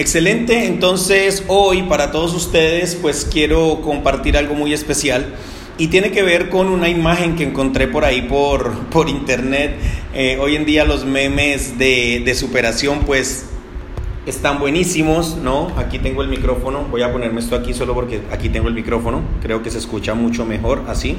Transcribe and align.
Excelente, 0.00 0.64
entonces 0.64 1.44
hoy 1.46 1.82
para 1.82 2.10
todos 2.10 2.32
ustedes 2.32 2.94
pues 2.94 3.28
quiero 3.30 3.82
compartir 3.82 4.38
algo 4.38 4.54
muy 4.54 4.72
especial 4.72 5.26
y 5.76 5.88
tiene 5.88 6.10
que 6.10 6.22
ver 6.22 6.48
con 6.48 6.68
una 6.68 6.88
imagen 6.88 7.36
que 7.36 7.44
encontré 7.44 7.86
por 7.86 8.06
ahí 8.06 8.22
por, 8.22 8.78
por 8.90 9.10
internet. 9.10 9.74
Eh, 10.14 10.38
hoy 10.40 10.56
en 10.56 10.64
día 10.64 10.86
los 10.86 11.04
memes 11.04 11.78
de, 11.78 12.34
superación 12.34 13.00
pues 13.00 13.50
están 14.24 14.58
buenísimos, 14.58 15.36
¿no? 15.36 15.70
Aquí 15.76 15.98
tengo 15.98 16.22
el 16.22 16.28
micrófono, 16.28 16.86
voy 16.90 17.02
a 17.02 17.12
ponerme 17.12 17.40
esto 17.40 17.54
aquí 17.54 17.74
solo 17.74 17.92
porque 17.92 18.22
aquí 18.32 18.48
tengo 18.48 18.68
el 18.68 18.74
micrófono, 18.74 19.20
creo 19.42 19.62
que 19.62 19.70
se 19.70 19.76
escucha 19.76 20.14
mucho 20.14 20.46
mejor 20.46 20.84
así. 20.88 21.18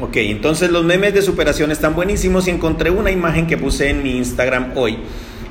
Ok, 0.00 0.16
entonces 0.16 0.72
los 0.72 0.84
memes 0.84 1.14
de 1.14 1.22
superación 1.22 1.70
están 1.70 1.94
buenísimos 1.94 2.48
y 2.48 2.50
encontré 2.50 2.90
una 2.90 3.12
imagen 3.12 3.46
que 3.46 3.56
puse 3.56 3.90
en 3.90 4.02
mi 4.02 4.16
Instagram 4.16 4.72
hoy 4.74 4.98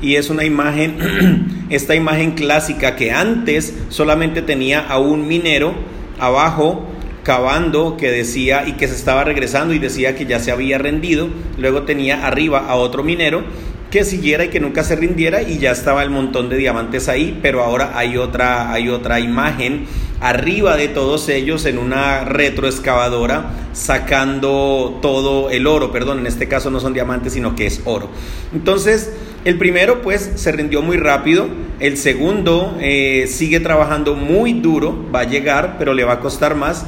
y 0.01 0.15
es 0.15 0.29
una 0.29 0.43
imagen, 0.43 1.65
esta 1.69 1.95
imagen 1.95 2.31
clásica 2.31 2.95
que 2.95 3.11
antes 3.11 3.73
solamente 3.89 4.41
tenía 4.41 4.79
a 4.79 4.99
un 4.99 5.27
minero 5.27 5.73
abajo 6.19 6.87
cavando 7.23 7.97
que 7.97 8.09
decía 8.09 8.63
y 8.67 8.73
que 8.73 8.87
se 8.87 8.95
estaba 8.95 9.23
regresando 9.23 9.73
y 9.73 9.79
decía 9.79 10.15
que 10.15 10.25
ya 10.25 10.39
se 10.39 10.51
había 10.51 10.77
rendido, 10.77 11.27
luego 11.57 11.83
tenía 11.83 12.25
arriba 12.25 12.67
a 12.67 12.75
otro 12.75 13.03
minero 13.03 13.43
que 13.91 14.03
siguiera 14.03 14.45
y 14.45 14.49
que 14.49 14.59
nunca 14.59 14.83
se 14.83 14.95
rindiera 14.95 15.41
y 15.41 15.59
ya 15.59 15.71
estaba 15.71 16.03
el 16.03 16.09
montón 16.09 16.49
de 16.49 16.57
diamantes 16.57 17.07
ahí, 17.07 17.39
pero 17.41 17.63
ahora 17.63 17.91
hay 17.95 18.17
otra, 18.17 18.71
hay 18.71 18.89
otra 18.89 19.19
imagen 19.19 19.85
arriba 20.19 20.77
de 20.77 20.87
todos 20.87 21.29
ellos 21.29 21.65
en 21.65 21.77
una 21.77 22.23
retroexcavadora 22.23 23.51
sacando 23.73 24.99
todo 25.01 25.49
el 25.49 25.67
oro, 25.67 25.91
perdón, 25.91 26.19
en 26.19 26.27
este 26.27 26.47
caso 26.47 26.69
no 26.69 26.79
son 26.79 26.93
diamantes 26.93 27.33
sino 27.33 27.55
que 27.55 27.67
es 27.67 27.81
oro. 27.85 28.09
Entonces, 28.53 29.11
el 29.45 29.57
primero 29.57 30.01
pues 30.01 30.31
se 30.35 30.51
rindió 30.51 30.81
muy 30.81 30.97
rápido, 30.97 31.47
el 31.79 31.97
segundo 31.97 32.77
eh, 32.81 33.27
sigue 33.27 33.59
trabajando 33.59 34.15
muy 34.15 34.53
duro, 34.53 35.05
va 35.13 35.21
a 35.21 35.23
llegar, 35.25 35.75
pero 35.77 35.93
le 35.93 36.03
va 36.03 36.13
a 36.13 36.19
costar 36.19 36.55
más. 36.55 36.85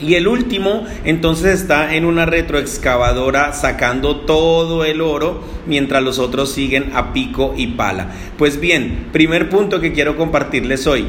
Y 0.00 0.14
el 0.14 0.28
último 0.28 0.86
entonces 1.04 1.60
está 1.60 1.94
en 1.94 2.06
una 2.06 2.24
retroexcavadora 2.24 3.52
sacando 3.52 4.20
todo 4.20 4.84
el 4.84 5.02
oro 5.02 5.44
mientras 5.66 6.02
los 6.02 6.18
otros 6.18 6.52
siguen 6.52 6.92
a 6.94 7.12
pico 7.12 7.54
y 7.56 7.68
pala. 7.68 8.10
Pues 8.38 8.58
bien, 8.60 9.08
primer 9.12 9.50
punto 9.50 9.80
que 9.80 9.92
quiero 9.92 10.16
compartirles 10.16 10.86
hoy. 10.86 11.06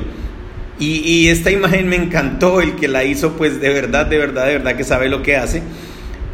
Y, 0.77 0.99
y 1.05 1.29
esta 1.29 1.51
imagen 1.51 1.87
me 1.87 1.95
encantó, 1.95 2.59
el 2.59 2.75
que 2.75 2.89
la 2.89 3.05
hizo 3.05 3.37
pues 3.37 3.61
de 3.61 3.69
verdad, 3.69 4.05
de 4.05 4.17
verdad, 4.17 4.45
de 4.45 4.53
verdad 4.53 4.75
que 4.75 4.83
sabe 4.83 5.07
lo 5.07 5.23
que 5.23 5.37
hace. 5.37 5.63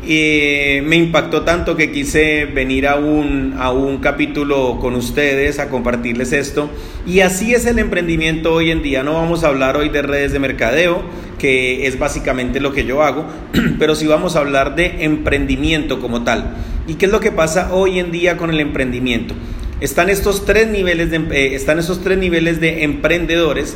Y 0.07 0.79
me 0.85 0.95
impactó 0.95 1.41
tanto 1.41 1.75
que 1.75 1.91
quise 1.91 2.45
venir 2.45 2.87
a 2.87 2.95
un, 2.95 3.55
a 3.59 3.71
un 3.71 3.97
capítulo 3.97 4.79
con 4.79 4.95
ustedes 4.95 5.59
a 5.59 5.67
compartirles 5.67 6.31
esto. 6.31 6.69
Y 7.05 7.19
así 7.19 7.53
es 7.53 7.65
el 7.65 7.77
emprendimiento 7.77 8.53
hoy 8.53 8.71
en 8.71 8.81
día. 8.81 9.03
No 9.03 9.15
vamos 9.15 9.43
a 9.43 9.49
hablar 9.49 9.75
hoy 9.75 9.89
de 9.89 10.01
redes 10.01 10.31
de 10.31 10.39
mercadeo, 10.39 11.03
que 11.37 11.87
es 11.87 11.99
básicamente 11.99 12.61
lo 12.61 12.71
que 12.71 12.85
yo 12.85 13.03
hago, 13.03 13.25
pero 13.79 13.95
sí 13.95 14.07
vamos 14.07 14.37
a 14.37 14.39
hablar 14.39 14.77
de 14.77 15.03
emprendimiento 15.03 15.99
como 15.99 16.23
tal. 16.23 16.55
¿Y 16.87 16.93
qué 16.93 17.07
es 17.07 17.11
lo 17.11 17.19
que 17.19 17.33
pasa 17.33 17.73
hoy 17.73 17.99
en 17.99 18.13
día 18.13 18.37
con 18.37 18.49
el 18.49 18.61
emprendimiento? 18.61 19.33
Están 19.81 20.09
estos 20.09 20.45
tres 20.45 20.69
niveles 20.69 21.11
eh, 21.11 21.53
están 21.53 21.79
estos 21.79 22.01
tres 22.01 22.17
niveles 22.17 22.61
de 22.61 22.83
emprendedores 22.83 23.75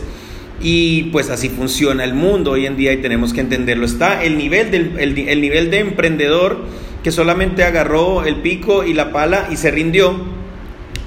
y 0.64 1.04
pues 1.04 1.30
así 1.30 1.50
funciona 1.50 2.04
el 2.04 2.14
mundo 2.14 2.52
hoy 2.52 2.66
en 2.66 2.78
día 2.78 2.94
y 2.94 2.98
tenemos 2.98 3.34
que 3.34 3.42
entenderlo. 3.42 3.86
Está 3.86 4.24
el 4.24 4.38
nivel, 4.38 4.70
del, 4.70 5.00
el, 5.00 5.42
nivel 5.42 5.72
de 5.72 5.80
emprendedor 5.80 6.60
que 7.04 7.12
solamente 7.12 7.64
agarró 7.64 8.26
el 8.26 8.38
pico 8.38 8.84
y 8.84 8.94
la 8.94 9.12
pala 9.12 9.48
y 9.52 9.58
se 9.58 9.72
rindió. 9.72 10.42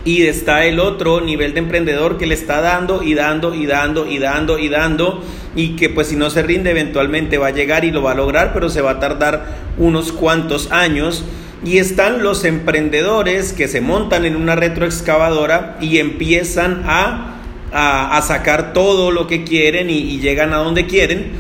Y 0.04 0.24
está 0.24 0.66
el 0.66 0.80
otro 0.80 1.20
nivel 1.20 1.54
de 1.54 1.60
emprendedor 1.60 2.18
que 2.18 2.26
le 2.26 2.34
está 2.34 2.60
dando 2.60 3.02
y 3.02 3.14
dando 3.14 3.54
y 3.54 3.64
dando 3.64 4.10
y 4.10 4.18
dando 4.18 4.58
y 4.58 4.68
dando 4.68 5.22
y 5.56 5.76
que 5.76 5.88
pues 5.88 6.08
si 6.08 6.16
no 6.16 6.28
se 6.28 6.42
rinde 6.42 6.72
eventualmente 6.72 7.38
va 7.38 7.46
a 7.46 7.52
llegar 7.52 7.84
y 7.84 7.90
lo 7.90 8.02
va 8.02 8.12
a 8.12 8.14
lograr, 8.14 8.52
pero 8.52 8.68
se 8.68 8.82
va 8.82 8.92
a 8.92 9.00
tardar 9.00 9.46
unos 9.78 10.12
cuantos 10.12 10.70
años. 10.72 11.24
Y 11.64 11.78
están 11.78 12.22
los 12.22 12.44
emprendedores 12.44 13.54
que 13.54 13.68
se 13.68 13.80
montan 13.80 14.26
en 14.26 14.36
una 14.36 14.54
retroexcavadora 14.54 15.78
y 15.80 15.96
empiezan 15.96 16.82
a 16.84 17.33
a, 17.74 18.22
sacar 18.22 18.72
todo 18.72 19.10
lo 19.10 19.26
que 19.26 19.44
quieren 19.44 19.90
y, 19.90 20.18
llegan 20.20 20.54
a 20.54 20.58
donde 20.58 20.86
quieren. 20.86 21.32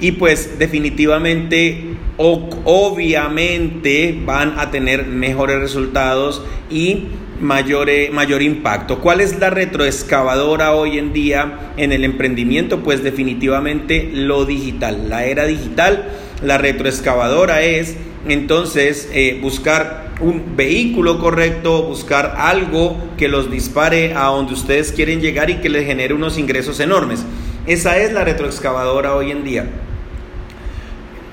Y 0.00 0.12
pues 0.12 0.58
definitivamente, 0.58 1.82
obviamente 2.16 4.16
van 4.24 4.58
a 4.58 4.70
tener 4.70 5.06
mejores 5.06 5.58
resultados 5.58 6.42
y 6.70 7.04
mayor, 7.40 7.88
mayor 8.12 8.42
impacto. 8.42 9.00
¿Cuál 9.00 9.20
es 9.20 9.38
la 9.40 9.50
retroexcavadora 9.50 10.74
hoy 10.74 10.98
en 10.98 11.12
día 11.12 11.72
en 11.76 11.92
el 11.92 12.04
emprendimiento? 12.04 12.80
Pues 12.80 13.02
definitivamente 13.02 14.10
lo 14.12 14.44
digital, 14.44 15.08
la 15.08 15.24
era 15.24 15.46
digital. 15.46 16.08
La 16.42 16.58
retroexcavadora 16.58 17.62
es 17.62 17.96
entonces 18.28 19.08
eh, 19.12 19.38
buscar 19.40 20.07
un 20.20 20.56
vehículo 20.56 21.18
correcto, 21.18 21.82
buscar 21.84 22.34
algo 22.38 22.96
que 23.16 23.28
los 23.28 23.50
dispare 23.50 24.14
a 24.14 24.24
donde 24.24 24.54
ustedes 24.54 24.92
quieren 24.92 25.20
llegar 25.20 25.50
y 25.50 25.56
que 25.56 25.68
les 25.68 25.86
genere 25.86 26.14
unos 26.14 26.38
ingresos 26.38 26.80
enormes. 26.80 27.24
Esa 27.66 27.98
es 27.98 28.12
la 28.12 28.24
retroexcavadora 28.24 29.14
hoy 29.14 29.30
en 29.30 29.44
día. 29.44 29.66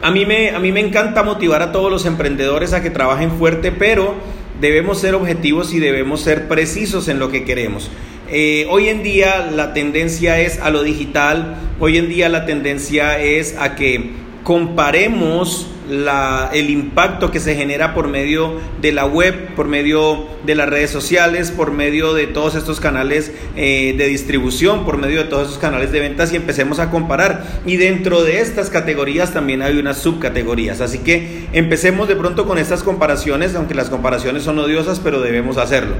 A 0.02 0.12
mí, 0.12 0.26
me, 0.26 0.52
a 0.52 0.60
mí 0.60 0.72
me 0.72 0.82
encanta 0.82 1.24
motivar 1.24 1.62
a 1.62 1.72
todos 1.72 1.90
los 1.90 2.06
emprendedores 2.06 2.74
a 2.74 2.84
que 2.84 2.92
trabajen 2.92 3.32
fuerte, 3.32 3.72
pero 3.72 4.14
debemos 4.62 5.00
ser 5.00 5.16
objetivos 5.16 5.74
y 5.74 5.80
debemos 5.80 6.22
ser 6.22 6.48
precisos 6.48 7.08
en 7.08 7.20
lo 7.20 7.32
que 7.32 7.44
queremos. 7.44 7.90
Eh, 8.30 8.66
hoy 8.70 8.90
en 8.90 9.04
día 9.04 9.52
la 9.52 9.74
tendencia 9.74 10.40
es 10.40 10.60
a 10.60 10.70
lo 10.70 10.84
digital, 10.84 11.58
hoy 11.80 11.98
en 11.98 12.10
día 12.10 12.28
la 12.30 12.46
tendencia 12.46 13.20
es 13.20 13.56
a 13.58 13.76
que 13.76 14.12
comparemos 14.44 15.68
la, 15.90 16.50
el 16.54 16.70
impacto 16.70 17.32
que 17.32 17.40
se 17.40 17.56
genera 17.56 17.94
por 17.94 18.08
medio 18.08 18.60
de 18.82 18.92
la 18.92 19.06
web, 19.06 19.56
por 19.56 19.68
medio 19.68 20.26
de 20.46 20.56
las 20.56 20.70
redes 20.70 20.90
sociales, 20.90 21.52
por 21.52 21.72
medio 21.72 22.14
de 22.14 22.28
todos 22.28 22.56
estos 22.56 22.80
canales 22.80 23.32
eh, 23.56 23.94
de 23.98 24.08
distribución, 24.08 24.86
por 24.86 24.98
medio 24.98 25.24
de 25.24 25.30
todos 25.30 25.44
estos 25.44 25.60
canales 25.60 25.92
de 25.92 26.00
ventas 26.00 26.34
y 26.34 26.36
empecemos 26.36 26.80
a 26.80 26.90
comparar. 26.90 27.44
Y 27.66 27.78
dentro 27.78 28.24
de 28.24 28.40
estas 28.40 28.70
categorías 28.70 29.34
también 29.34 29.62
hay 29.62 29.78
unas 29.78 29.98
subcategorías. 29.98 30.82
Así 30.82 31.00
que 31.00 31.48
empecemos 31.54 32.08
de 32.08 32.16
pronto 32.16 32.46
con 32.46 32.58
estas 32.58 32.84
comparaciones, 32.84 33.56
aunque 33.56 33.76
las 33.76 33.90
comparaciones 33.90 34.44
son 34.44 34.60
odiosas, 34.60 35.00
pero 35.00 35.22
debemos 35.22 35.58
hacerlo. 35.58 35.96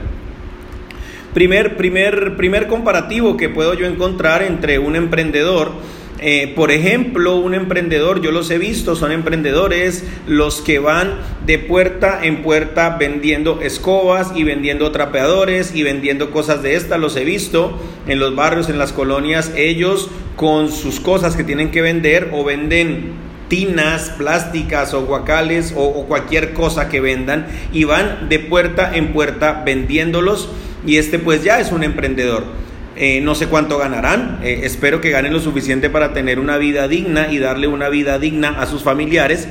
Primer, 1.34 1.76
primer, 1.76 2.38
primer 2.38 2.68
comparativo 2.68 3.36
que 3.36 3.50
puedo 3.50 3.74
yo 3.74 3.86
encontrar 3.86 4.42
entre 4.42 4.80
un 4.80 4.96
emprendedor 4.96 5.74
eh, 6.20 6.54
por 6.56 6.72
ejemplo, 6.72 7.36
un 7.36 7.54
emprendedor, 7.54 8.22
yo 8.22 8.32
los 8.32 8.50
he 8.50 8.58
visto, 8.58 8.96
son 8.96 9.12
emprendedores 9.12 10.06
los 10.28 10.62
que 10.62 10.80
van 10.80 11.20
de 11.46 11.60
puerta 11.60 12.20
en 12.24 12.42
puerta 12.42 12.96
vendiendo 12.98 13.60
escobas 13.62 14.32
y 14.34 14.44
vendiendo 14.44 14.92
trapeadores 14.92 15.76
y 15.76 15.84
vendiendo 15.84 16.32
cosas 16.32 16.64
de 16.64 16.76
estas, 16.76 17.00
los 17.00 17.18
he 17.18 17.26
visto 17.26 17.78
en 18.08 18.20
los 18.20 18.34
barrios, 18.34 18.70
en 18.70 18.80
las 18.80 18.94
colonias, 18.94 19.52
ellos 19.58 20.10
con 20.38 20.72
sus 20.72 21.02
cosas 21.02 21.36
que 21.36 21.44
tienen 21.44 21.72
que 21.72 21.82
vender 21.82 22.30
o 22.32 22.46
venden 22.46 23.14
tinas 23.50 24.10
plásticas 24.12 24.94
o 24.94 25.06
guacales 25.06 25.74
o, 25.76 25.84
o 25.84 26.06
cualquier 26.06 26.54
cosa 26.54 26.88
que 26.88 27.02
vendan 27.02 27.48
y 27.74 27.84
van 27.84 28.30
de 28.30 28.40
puerta 28.40 28.96
en 28.96 29.12
puerta 29.12 29.64
vendiéndolos 29.66 30.50
y 30.86 30.98
este 30.98 31.20
pues 31.20 31.44
ya 31.44 31.60
es 31.60 31.72
un 31.72 31.84
emprendedor. 31.84 32.65
Eh, 32.98 33.20
no 33.22 33.36
sé 33.36 33.48
cuánto 33.48 33.78
ganarán, 33.78 34.40
eh, 34.42 34.62
espero 34.64 35.02
que 35.02 35.10
ganen 35.10 35.34
lo 35.34 35.42
suficiente 35.42 35.90
para 35.90 36.14
tener 36.14 36.40
una 36.40 36.58
vida 36.58 36.88
digna 36.88 37.30
y 37.30 37.40
darle 37.40 37.68
una 37.68 37.90
vida 37.90 38.20
digna 38.20 38.62
a 38.62 38.66
sus 38.68 38.84
familiares. 38.84 39.50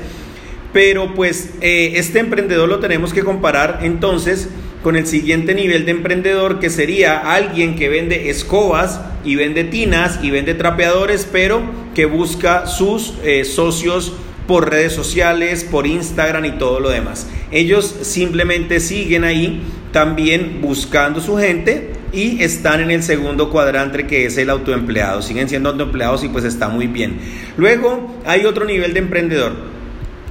Pero 0.72 1.15
pues 1.15 1.50
eh, 1.60 1.93
este 1.97 2.21
emprendedor 2.21 2.69
lo 2.69 2.81
tenemos 2.81 3.12
que 3.12 3.22
comparar 3.22 3.81
entonces 3.83 4.49
con 4.83 4.97
el 4.97 5.06
siguiente 5.06 5.54
nivel 5.54 5.84
de 5.84 5.91
emprendedor 5.91 6.59
que 6.59 6.71
sería 6.71 7.19
alguien 7.19 7.77
que 7.77 7.89
vende 7.89 8.30
escobas 8.30 9.01
y 9.24 9.36
vende 9.36 9.65
tinas 9.65 10.21
y 10.22 10.30
vende 10.30 10.54
trapeadores, 10.54 11.28
pero 11.30 11.63
que 11.95 12.07
busca 12.07 12.66
sus 12.66 13.15
socios 13.45 14.15
por 14.47 14.69
redes 14.69 14.92
sociales, 14.92 15.65
por 15.65 15.86
Instagram 15.86 16.45
y 16.45 16.53
todo 16.53 16.80
lo 16.80 16.91
demás. 16.91 17.28
Ellos 17.51 17.95
simplemente 18.03 18.80
siguen 18.80 19.24
ahí 19.24 19.63
también 19.92 20.60
buscando 20.60 21.21
su 21.21 21.36
gente 21.36 21.94
y 22.15 22.43
están 22.43 22.81
en 22.81 22.91
el 22.91 23.03
segundo 23.03 23.51
cuadrante 23.51 24.07
que 24.07 24.27
es 24.27 24.37
el 24.39 24.51
autoempleado. 24.51 25.22
Siguen 25.22 25.49
siendo 25.49 25.71
autoempleados 25.71 26.25
y 26.25 26.28
pues 26.28 26.45
está 26.45 26.69
muy 26.69 26.87
bien. 26.87 27.19
Luego 27.57 28.15
hay 28.25 28.45
otro 28.45 28.65
nivel 28.65 28.95
de 28.95 29.01
emprendedor. 29.01 29.75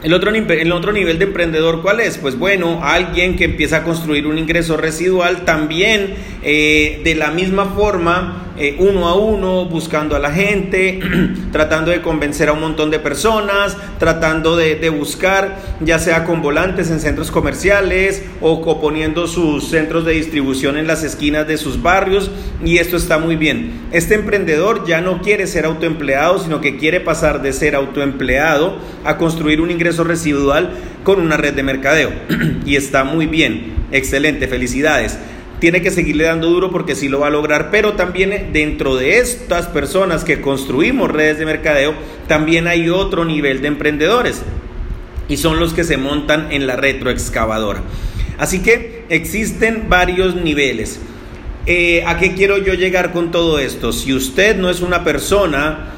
El 0.04 0.14
otro, 0.14 0.32
el 0.32 0.72
otro 0.74 0.92
nivel 0.92 1.18
de 1.18 1.26
emprendedor, 1.26 1.82
¿cuál 1.82 2.02
es? 2.02 2.18
Pues 2.18 2.38
bueno, 2.38 2.82
alguien 2.84 3.38
que 3.38 3.46
empieza 3.46 3.78
a 3.78 3.84
construir 3.84 4.28
un 4.28 4.38
ingreso 4.38 4.76
residual 4.76 5.46
también 5.46 6.16
eh, 6.44 7.00
de 7.06 7.16
la 7.16 7.32
misma 7.32 7.68
forma 7.68 8.53
eh, 8.58 8.76
uno 8.78 9.08
a 9.08 9.16
uno, 9.16 9.66
buscando 9.66 10.16
a 10.16 10.20
la 10.20 10.32
gente, 10.32 11.00
tratando 11.52 11.90
de 11.90 12.02
convencer 12.02 12.50
a 12.50 12.54
un 12.54 12.62
montón 12.62 12.92
de 12.92 13.00
personas, 13.00 13.76
tratando 13.98 14.56
de, 14.56 14.90
buscar, 14.90 15.58
ya 15.80 15.98
sea 15.98 16.24
con 16.24 16.42
volantes 16.42 16.92
en 16.92 17.00
centros 17.00 17.32
comerciales 17.32 18.24
o, 18.42 18.80
poniendo 18.80 19.28
sus 19.28 19.70
centros 19.70 20.06
de 20.06 20.14
distribución 20.14 20.78
en 20.78 20.86
las 20.86 21.04
esquinas 21.04 21.48
de 21.48 21.58
sus 21.58 21.82
barrios 21.82 22.30
y 22.64 22.78
esto 22.78 22.96
está 22.96 23.18
muy 23.18 23.36
bien. 23.36 23.72
Este 23.92 24.14
emprendedor 24.14 24.86
ya 24.86 25.02
no 25.02 25.22
quiere 25.22 25.48
ser 25.48 25.66
autoempleado, 25.66 26.38
sino 26.40 26.62
que 26.62 26.78
quiere 26.78 27.00
pasar 27.00 27.42
de 27.42 27.54
ser 27.54 27.76
autoempleado 27.76 28.78
a 29.04 29.18
construir 29.18 29.62
un 29.62 29.72
ingreso 29.72 30.04
residual 30.04 30.72
con 31.04 31.20
una 31.20 31.38
red 31.38 31.54
de 31.54 31.64
mercadeo. 31.64 32.12
Y 32.66 32.78
está 32.78 33.04
muy 33.04 33.26
bien, 33.26 33.74
excelente, 33.92 34.48
felicidades 34.48 35.18
tiene 35.64 35.82
que 35.82 35.92
seguirle 35.92 36.26
dando 36.26 36.50
duro 36.50 36.72
porque 36.72 36.94
sí 36.94 37.08
lo 37.08 37.22
va 37.22 37.28
a 37.28 37.30
lograr, 37.30 37.72
pero 37.72 37.94
también 37.94 38.50
dentro 38.52 38.98
de 38.98 39.20
estas 39.20 39.68
personas 39.68 40.26
que 40.26 40.42
construimos 40.42 41.10
redes 41.10 41.38
de 41.40 41.46
mercadeo, 41.46 41.94
también 42.28 42.68
hay 42.68 42.90
otro 42.90 43.24
nivel 43.24 43.62
de 43.62 43.70
emprendedores 43.70 44.42
y 45.30 45.38
son 45.38 45.62
los 45.62 45.74
que 45.74 45.86
se 45.86 45.96
montan 45.96 46.52
en 46.52 46.68
la 46.68 46.76
retroexcavadora. 46.76 47.82
Así 48.38 48.60
que 48.60 49.06
existen 49.08 49.86
varios 49.88 50.36
niveles. 50.36 51.00
Eh, 51.66 52.04
¿A 52.06 52.20
qué 52.20 52.34
quiero 52.34 52.58
yo 52.58 52.74
llegar 52.74 53.14
con 53.14 53.32
todo 53.32 53.58
esto? 53.58 53.94
Si 53.94 54.14
usted 54.14 54.58
no 54.58 54.70
es 54.70 54.82
una 54.82 55.06
persona 55.06 55.93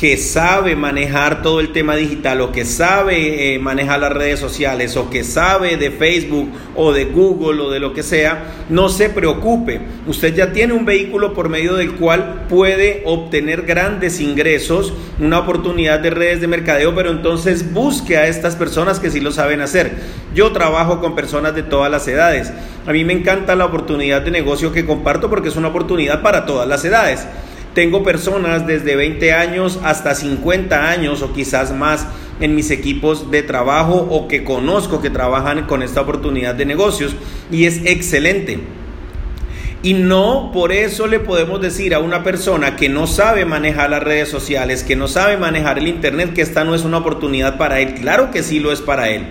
que 0.00 0.16
sabe 0.16 0.76
manejar 0.76 1.42
todo 1.42 1.60
el 1.60 1.72
tema 1.72 1.94
digital 1.94 2.40
o 2.40 2.52
que 2.52 2.64
sabe 2.64 3.54
eh, 3.54 3.58
manejar 3.58 4.00
las 4.00 4.10
redes 4.10 4.40
sociales 4.40 4.96
o 4.96 5.10
que 5.10 5.24
sabe 5.24 5.76
de 5.76 5.90
Facebook 5.90 6.48
o 6.74 6.94
de 6.94 7.04
Google 7.04 7.60
o 7.60 7.70
de 7.70 7.80
lo 7.80 7.92
que 7.92 8.02
sea, 8.02 8.44
no 8.70 8.88
se 8.88 9.10
preocupe. 9.10 9.82
Usted 10.06 10.34
ya 10.34 10.52
tiene 10.52 10.72
un 10.72 10.86
vehículo 10.86 11.34
por 11.34 11.50
medio 11.50 11.74
del 11.74 11.96
cual 11.96 12.46
puede 12.48 13.02
obtener 13.04 13.66
grandes 13.66 14.20
ingresos, 14.20 14.94
una 15.18 15.40
oportunidad 15.40 16.00
de 16.00 16.08
redes 16.08 16.40
de 16.40 16.46
mercadeo, 16.46 16.94
pero 16.94 17.10
entonces 17.10 17.74
busque 17.74 18.16
a 18.16 18.26
estas 18.26 18.56
personas 18.56 19.00
que 19.00 19.10
sí 19.10 19.20
lo 19.20 19.32
saben 19.32 19.60
hacer. 19.60 19.98
Yo 20.34 20.50
trabajo 20.52 21.02
con 21.02 21.14
personas 21.14 21.54
de 21.54 21.62
todas 21.62 21.90
las 21.90 22.08
edades. 22.08 22.50
A 22.86 22.92
mí 22.92 23.04
me 23.04 23.12
encanta 23.12 23.54
la 23.54 23.66
oportunidad 23.66 24.22
de 24.22 24.30
negocio 24.30 24.72
que 24.72 24.86
comparto 24.86 25.28
porque 25.28 25.50
es 25.50 25.56
una 25.56 25.68
oportunidad 25.68 26.22
para 26.22 26.46
todas 26.46 26.66
las 26.66 26.86
edades. 26.86 27.26
Tengo 27.74 28.02
personas 28.02 28.66
desde 28.66 28.96
20 28.96 29.32
años 29.32 29.78
hasta 29.84 30.14
50 30.14 30.90
años 30.90 31.22
o 31.22 31.32
quizás 31.32 31.72
más 31.72 32.06
en 32.40 32.54
mis 32.54 32.70
equipos 32.70 33.30
de 33.30 33.42
trabajo 33.42 33.94
o 34.10 34.26
que 34.26 34.42
conozco 34.42 35.00
que 35.00 35.10
trabajan 35.10 35.66
con 35.66 35.82
esta 35.82 36.00
oportunidad 36.00 36.54
de 36.54 36.66
negocios 36.66 37.14
y 37.50 37.66
es 37.66 37.84
excelente. 37.84 38.58
Y 39.82 39.94
no 39.94 40.50
por 40.52 40.72
eso 40.72 41.06
le 41.06 41.20
podemos 41.20 41.60
decir 41.60 41.94
a 41.94 42.00
una 42.00 42.22
persona 42.22 42.76
que 42.76 42.88
no 42.88 43.06
sabe 43.06 43.46
manejar 43.46 43.88
las 43.90 44.02
redes 44.02 44.28
sociales, 44.28 44.82
que 44.82 44.96
no 44.96 45.08
sabe 45.08 45.38
manejar 45.38 45.78
el 45.78 45.88
Internet, 45.88 46.34
que 46.34 46.42
esta 46.42 46.64
no 46.64 46.74
es 46.74 46.84
una 46.84 46.98
oportunidad 46.98 47.56
para 47.56 47.80
él. 47.80 47.94
Claro 47.94 48.30
que 48.30 48.42
sí 48.42 48.60
lo 48.60 48.72
es 48.72 48.80
para 48.80 49.08
él. 49.08 49.26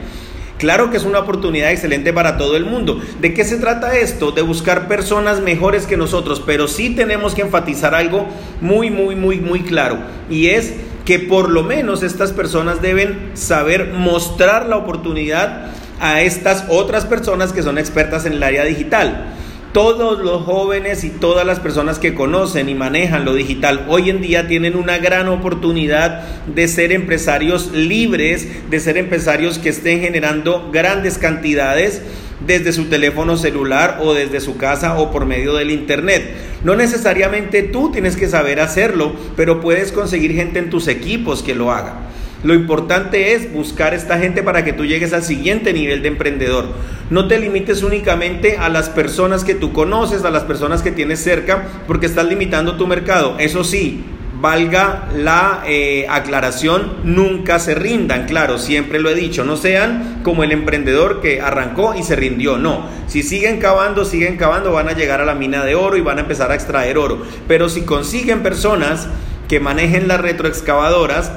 Claro 0.60 0.92
que 0.92 0.98
es 0.98 1.06
una 1.06 1.20
oportunidad 1.20 1.72
excelente 1.72 2.12
para 2.12 2.38
todo 2.38 2.58
el 2.58 2.66
mundo. 2.66 3.02
¿De 3.22 3.34
qué 3.34 3.46
se 3.46 3.58
trata 3.58 3.98
esto? 3.98 4.32
De 4.32 4.42
buscar 4.42 4.90
personas 4.90 5.40
mejores 5.40 5.88
que 5.88 5.96
nosotros, 5.96 6.44
pero 6.46 6.68
sí 6.68 6.90
tenemos 6.90 7.34
que 7.34 7.44
enfatizar 7.44 7.96
algo 7.96 8.28
muy, 8.60 8.92
muy, 8.92 9.16
muy, 9.16 9.40
muy 9.40 9.62
claro. 9.62 10.00
Y 10.30 10.50
es 10.50 10.74
que 11.06 11.18
por 11.18 11.50
lo 11.50 11.64
menos 11.64 12.04
estas 12.04 12.34
personas 12.34 12.82
deben 12.82 13.32
saber 13.36 13.94
mostrar 13.94 14.66
la 14.68 14.76
oportunidad 14.76 15.72
a 16.02 16.22
estas 16.22 16.66
otras 16.68 17.06
personas 17.06 17.54
que 17.54 17.64
son 17.64 17.78
expertas 17.78 18.26
en 18.26 18.34
el 18.34 18.44
área 18.44 18.66
digital. 18.66 19.34
Todos 19.74 20.18
los 20.18 20.46
jóvenes 20.46 21.04
y 21.04 21.12
todas 21.12 21.46
las 21.46 21.60
personas 21.60 22.00
que 22.00 22.16
conocen 22.16 22.70
y 22.70 22.74
manejan 22.74 23.24
lo 23.24 23.36
digital 23.36 23.86
hoy 23.88 24.10
en 24.10 24.20
día 24.20 24.48
tienen 24.48 24.76
una 24.76 24.98
gran 24.98 25.28
oportunidad 25.28 26.24
de 26.48 26.68
ser 26.68 26.92
empresarios 26.92 27.72
libres, 27.72 28.48
de 28.72 28.80
ser 28.80 28.98
empresarios 28.98 29.60
que 29.60 29.70
estén 29.70 30.02
generando 30.02 30.72
grandes 30.74 31.20
cantidades 31.20 32.02
desde 32.48 32.74
su 32.74 32.86
teléfono 32.86 33.38
celular 33.38 34.00
o 34.02 34.16
desde 34.16 34.40
su 34.40 34.58
casa 34.58 34.98
o 34.98 35.12
por 35.12 35.28
medio 35.28 35.54
del 35.54 35.70
internet. 35.70 36.24
No 36.64 36.76
necesariamente 36.76 37.62
tú 37.62 37.92
tienes 37.92 38.16
que 38.16 38.28
saber 38.28 38.62
hacerlo, 38.62 39.14
pero 39.36 39.62
puedes 39.62 39.92
conseguir 39.92 40.34
gente 40.34 40.58
en 40.58 40.72
tus 40.72 40.88
equipos 40.88 41.44
que 41.44 41.54
lo 41.54 41.72
haga. 41.72 42.09
Lo 42.44 42.54
importante 42.54 43.34
es 43.34 43.52
buscar 43.52 43.94
esta 43.94 44.18
gente 44.18 44.44
para 44.44 44.64
que 44.64 44.72
tú 44.72 44.86
llegues 44.86 45.12
al 45.12 45.24
siguiente 45.24 45.74
nivel 45.74 46.02
de 46.02 46.08
emprendedor. 46.08 46.68
No 47.10 47.28
te 47.28 47.38
limites 47.38 47.84
únicamente 47.84 48.58
a 48.58 48.70
las 48.70 48.90
personas 48.90 49.44
que 49.44 49.56
tú 49.56 49.74
conoces, 49.74 50.24
a 50.24 50.32
las 50.32 50.44
personas 50.44 50.82
que 50.82 50.92
tienes 50.92 51.22
cerca, 51.22 51.68
porque 51.86 52.06
estás 52.06 52.26
limitando 52.26 52.78
tu 52.78 52.88
mercado. 52.88 53.36
Eso 53.40 53.66
sí, 53.66 54.06
valga 54.40 55.10
la 55.14 55.64
eh, 55.68 56.06
aclaración, 56.10 56.94
nunca 57.04 57.60
se 57.60 57.76
rindan, 57.76 58.26
claro, 58.26 58.58
siempre 58.58 59.00
lo 59.00 59.10
he 59.10 59.16
dicho, 59.16 59.44
no 59.44 59.58
sean 59.58 60.22
como 60.24 60.44
el 60.44 60.54
emprendedor 60.54 61.20
que 61.20 61.42
arrancó 61.42 61.94
y 61.96 62.04
se 62.04 62.16
rindió, 62.16 62.58
no, 62.58 62.88
si 63.08 63.22
siguen 63.22 63.60
cavando, 63.60 64.06
siguen 64.06 64.38
cavando, 64.38 64.72
van 64.72 64.88
a 64.88 64.94
llegar 64.94 65.20
a 65.20 65.26
la 65.26 65.36
mina 65.36 65.66
de 65.66 65.76
oro 65.76 65.98
y 65.98 66.02
van 66.02 66.20
a 66.20 66.22
empezar 66.22 66.52
a 66.52 66.56
extraer 66.56 66.98
oro, 66.98 67.22
pero 67.50 67.68
si 67.68 67.82
consiguen 67.82 68.42
personas 68.42 69.10
que 69.50 69.60
manejen 69.60 70.08
las 70.08 70.22
retroexcavadoras, 70.22 71.32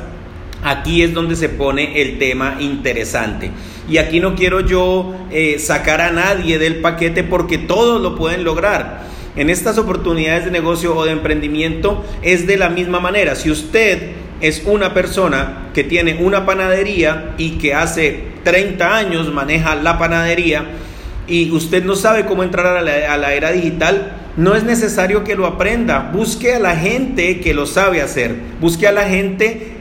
Aquí 0.62 1.02
es 1.02 1.12
donde 1.12 1.36
se 1.36 1.48
pone 1.48 2.00
el 2.00 2.18
tema 2.18 2.56
interesante. 2.60 3.50
Y 3.88 3.98
aquí 3.98 4.20
no 4.20 4.34
quiero 4.36 4.60
yo 4.60 5.14
eh, 5.30 5.58
sacar 5.58 6.00
a 6.00 6.12
nadie 6.12 6.58
del 6.58 6.76
paquete 6.76 7.24
porque 7.24 7.58
todos 7.58 8.00
lo 8.00 8.16
pueden 8.16 8.44
lograr. 8.44 9.02
En 9.34 9.50
estas 9.50 9.78
oportunidades 9.78 10.44
de 10.44 10.50
negocio 10.50 10.94
o 10.94 11.04
de 11.04 11.12
emprendimiento 11.12 12.04
es 12.22 12.46
de 12.46 12.56
la 12.56 12.68
misma 12.68 13.00
manera. 13.00 13.34
Si 13.34 13.50
usted 13.50 14.12
es 14.42 14.62
una 14.66 14.92
persona 14.92 15.68
que 15.72 15.84
tiene 15.84 16.18
una 16.20 16.44
panadería 16.44 17.34
y 17.38 17.52
que 17.52 17.74
hace 17.74 18.24
30 18.44 18.96
años 18.96 19.32
maneja 19.32 19.74
la 19.76 19.98
panadería 19.98 20.66
y 21.26 21.50
usted 21.52 21.84
no 21.84 21.94
sabe 21.94 22.26
cómo 22.26 22.42
entrar 22.42 22.66
a 22.76 22.82
la, 22.82 23.32
era 23.32 23.52
digital, 23.52 24.16
no 24.36 24.54
es 24.54 24.64
necesario 24.64 25.24
que 25.24 25.36
lo 25.36 25.46
aprenda. 25.46 26.10
Busque 26.12 26.54
a 26.54 26.58
la 26.58 26.76
gente 26.76 27.40
que 27.40 27.54
lo 27.54 27.66
sabe 27.66 28.02
hacer. 28.02 28.34
Busque 28.60 28.88
a 28.88 28.92
la 28.92 29.04
gente 29.04 29.71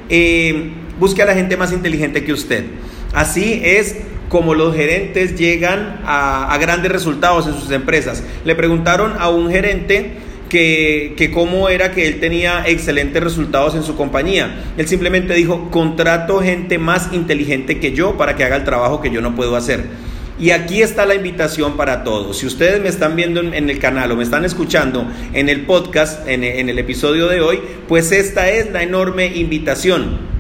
busque 0.99 1.21
a 1.21 1.25
la 1.25 1.33
gente 1.33 1.57
más 1.57 1.71
inteligente 1.71 2.23
que 2.23 2.33
usted. 2.33 2.65
Así 3.13 3.61
es 3.63 3.97
como 4.29 4.55
los 4.55 4.73
gerentes 4.75 5.35
llegan 5.35 5.99
a, 6.05 6.57
grandes 6.59 6.91
resultados 6.91 7.47
en 7.47 7.53
sus 7.53 7.69
empresas. 7.71 8.23
Le 8.45 8.55
preguntaron 8.55 9.13
a 9.19 9.29
un 9.29 9.49
gerente 9.51 10.11
que, 10.47 11.13
que, 11.17 11.31
cómo 11.31 11.67
era 11.67 11.91
que 11.91 12.07
él 12.07 12.19
tenía 12.19 12.63
excelentes 12.65 13.21
resultados 13.21 13.75
en 13.75 13.83
su 13.83 13.95
compañía. 13.95 14.63
Él 14.77 14.87
simplemente 14.87 15.33
dijo, 15.33 15.69
contrato 15.69 16.39
gente 16.39 16.77
más 16.77 17.11
inteligente 17.11 17.79
que 17.79 17.91
yo 17.91 18.17
para 18.17 18.35
que 18.35 18.45
haga 18.45 18.55
el 18.55 18.63
trabajo 18.63 19.01
que 19.01 19.11
yo 19.11 19.21
no 19.21 19.35
puedo 19.35 19.55
hacer. 19.57 19.83
Y 20.41 20.49
aquí 20.49 20.81
está 20.81 21.05
la 21.05 21.13
invitación 21.13 21.77
para 21.77 22.03
todos. 22.03 22.39
Si 22.39 22.47
ustedes 22.47 22.81
me 22.81 22.89
están 22.89 23.15
viendo 23.15 23.41
en, 23.41 23.69
el 23.69 23.77
canal 23.77 24.11
o 24.11 24.15
me 24.15 24.23
están 24.23 24.43
escuchando 24.43 25.07
en 25.33 25.49
el 25.49 25.67
podcast, 25.67 26.27
en 26.27 26.43
el 26.43 26.79
episodio 26.79 27.27
de 27.27 27.41
hoy, 27.41 27.59
pues 27.87 28.11
esta 28.11 28.49
es 28.49 28.71
la 28.71 28.81
enorme 28.81 29.27
invitación 29.27 30.30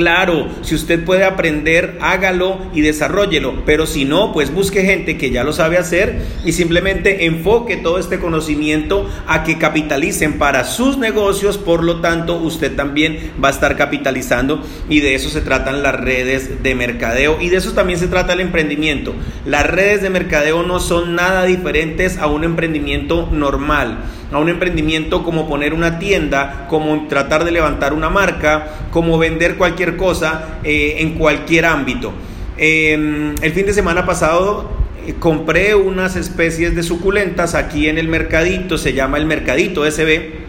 Claro, 0.00 0.48
si 0.62 0.74
usted 0.74 1.04
puede 1.04 1.24
aprender, 1.24 1.98
hágalo 2.00 2.58
y 2.72 2.80
desarrollelo, 2.80 3.66
pero 3.66 3.84
si 3.84 4.06
no, 4.06 4.32
pues 4.32 4.50
busque 4.50 4.82
gente 4.82 5.18
que 5.18 5.30
ya 5.30 5.44
lo 5.44 5.52
sabe 5.52 5.76
hacer 5.76 6.22
y 6.42 6.52
simplemente 6.52 7.26
enfoque 7.26 7.76
todo 7.76 7.98
este 7.98 8.18
conocimiento 8.18 9.06
a 9.26 9.44
que 9.44 9.58
capitalicen 9.58 10.38
para 10.38 10.64
sus 10.64 10.96
negocios, 10.96 11.58
por 11.58 11.84
lo 11.84 12.00
tanto, 12.00 12.36
usted 12.36 12.74
también 12.74 13.32
va 13.44 13.48
a 13.48 13.50
estar 13.50 13.76
capitalizando. 13.76 14.64
Y 14.88 15.00
de 15.00 15.14
eso 15.14 15.28
se 15.28 15.42
tratan 15.42 15.82
las 15.82 16.00
redes 16.00 16.62
de 16.62 16.74
mercadeo. 16.74 17.36
Y 17.38 17.50
de 17.50 17.58
eso 17.58 17.72
también 17.72 17.98
se 17.98 18.08
trata 18.08 18.32
el 18.32 18.40
emprendimiento. 18.40 19.14
Las 19.44 19.66
redes 19.66 20.00
de 20.00 20.08
mercadeo 20.08 20.62
no 20.62 20.80
son 20.80 21.14
nada 21.14 21.44
diferentes 21.44 22.16
a 22.16 22.26
un 22.26 22.44
emprendimiento 22.44 23.28
normal 23.30 23.98
a 24.32 24.38
un 24.38 24.48
emprendimiento 24.48 25.22
como 25.24 25.48
poner 25.48 25.74
una 25.74 25.98
tienda, 25.98 26.66
como 26.68 27.06
tratar 27.08 27.44
de 27.44 27.50
levantar 27.50 27.92
una 27.92 28.10
marca, 28.10 28.68
como 28.90 29.18
vender 29.18 29.56
cualquier 29.56 29.96
cosa 29.96 30.58
eh, 30.62 30.96
en 30.98 31.14
cualquier 31.14 31.66
ámbito. 31.66 32.12
Em, 32.56 33.34
el 33.40 33.52
fin 33.52 33.66
de 33.66 33.72
semana 33.72 34.04
pasado 34.04 34.70
eh, 35.06 35.14
compré 35.18 35.74
unas 35.74 36.16
especies 36.16 36.76
de 36.76 36.82
suculentas 36.82 37.54
aquí 37.54 37.88
en 37.88 37.98
el 37.98 38.08
mercadito, 38.08 38.78
se 38.78 38.92
llama 38.92 39.18
el 39.18 39.26
Mercadito 39.26 39.90
SB. 39.90 40.40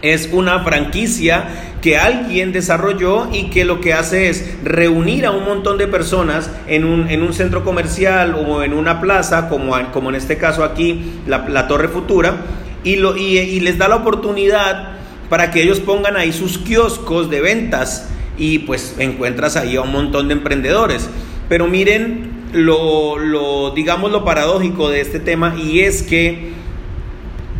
Es 0.00 0.30
una 0.32 0.64
franquicia 0.64 1.44
que 1.80 1.98
alguien 1.98 2.52
desarrolló 2.52 3.28
y 3.32 3.50
que 3.50 3.64
lo 3.64 3.80
que 3.80 3.92
hace 3.92 4.30
es 4.30 4.56
reunir 4.64 5.26
a 5.26 5.30
un 5.30 5.44
montón 5.44 5.78
de 5.78 5.86
personas 5.86 6.50
en 6.66 6.84
un, 6.84 7.08
en 7.08 7.22
un 7.22 7.32
centro 7.32 7.64
comercial 7.64 8.34
o 8.34 8.62
en 8.62 8.72
una 8.72 9.00
plaza, 9.00 9.48
como, 9.48 9.76
como 9.92 10.08
en 10.08 10.16
este 10.16 10.38
caso 10.38 10.64
aquí 10.64 11.20
la, 11.26 11.46
la 11.48 11.68
Torre 11.68 11.88
Futura, 11.88 12.36
y, 12.84 13.60
les 13.60 13.78
da 13.78 13.88
la 13.88 13.96
oportunidad 13.96 14.96
para 15.28 15.50
que 15.50 15.62
ellos 15.62 15.80
pongan 15.80 16.16
ahí 16.16 16.32
sus 16.32 16.58
kioscos 16.58 17.30
de 17.30 17.40
ventas 17.40 18.08
y 18.36 18.60
pues 18.60 18.96
encuentras 18.98 19.56
ahí 19.56 19.76
a 19.76 19.82
un 19.82 19.92
montón 19.92 20.28
de 20.28 20.34
emprendedores. 20.34 21.08
Pero 21.48 21.68
miren 21.68 22.30
lo, 22.52 23.18
lo, 23.18 23.70
digamos, 23.70 24.10
lo 24.10 24.24
paradójico 24.24 24.90
de 24.90 25.00
este 25.00 25.20
tema 25.20 25.54
y 25.56 25.80
es 25.80 26.02
que 26.02 26.52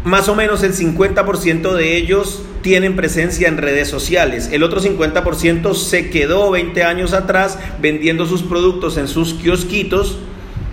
más 0.05 0.29
o 0.29 0.35
menos 0.35 0.63
el 0.63 0.75
50% 0.75 1.73
de 1.73 1.97
ellos 1.97 2.43
tienen 2.63 2.97
presencia 2.97 3.49
en 3.49 3.59
redes 3.59 3.89
sociales. 3.89 4.51
El 4.53 4.63
otro 4.63 4.81
50% 4.81 5.75
se 5.75 6.11
quedó 6.11 6.51
20 6.51 6.85
años 6.85 7.13
atrás 7.13 7.59
vendiendo 7.81 8.27
sus 8.27 8.43
productos 8.43 8.97
en 8.97 9.09
sus 9.09 9.35
kiosquitos 9.35 10.19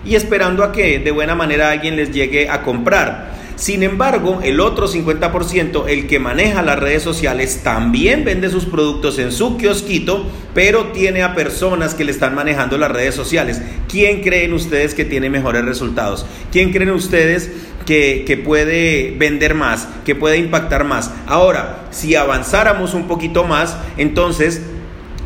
y 0.04 0.14
esperando 0.14 0.64
a 0.64 0.72
que 0.72 0.98
de 0.98 1.10
buena 1.10 1.34
manera 1.34 1.70
alguien 1.70 1.96
les 1.96 2.12
llegue 2.12 2.48
a 2.48 2.62
comprar. 2.62 3.29
Sin 3.60 3.82
embargo, 3.82 4.40
el 4.42 4.58
otro 4.58 4.88
50%, 4.88 5.84
el 5.86 6.06
que 6.06 6.18
maneja 6.18 6.62
las 6.62 6.78
redes 6.78 7.02
sociales, 7.02 7.60
también 7.62 8.24
vende 8.24 8.48
sus 8.48 8.64
productos 8.64 9.18
en 9.18 9.32
su 9.32 9.58
kiosquito, 9.58 10.24
pero 10.54 10.92
tiene 10.92 11.22
a 11.22 11.34
personas 11.34 11.94
que 11.94 12.04
le 12.04 12.10
están 12.10 12.34
manejando 12.34 12.78
las 12.78 12.90
redes 12.90 13.14
sociales. 13.14 13.60
¿Quién 13.86 14.22
creen 14.22 14.54
ustedes 14.54 14.94
que 14.94 15.04
tiene 15.04 15.28
mejores 15.28 15.62
resultados? 15.66 16.24
¿Quién 16.50 16.72
creen 16.72 16.90
ustedes 16.92 17.50
que, 17.84 18.24
que, 18.26 18.38
puede 18.38 19.14
vender 19.18 19.54
más, 19.54 19.88
que 20.06 20.14
puede 20.14 20.38
impactar 20.38 20.84
más? 20.84 21.10
Ahora, 21.26 21.86
si 21.90 22.14
avanzáramos 22.14 22.94
un 22.94 23.08
poquito 23.08 23.44
más, 23.44 23.76
entonces 23.98 24.62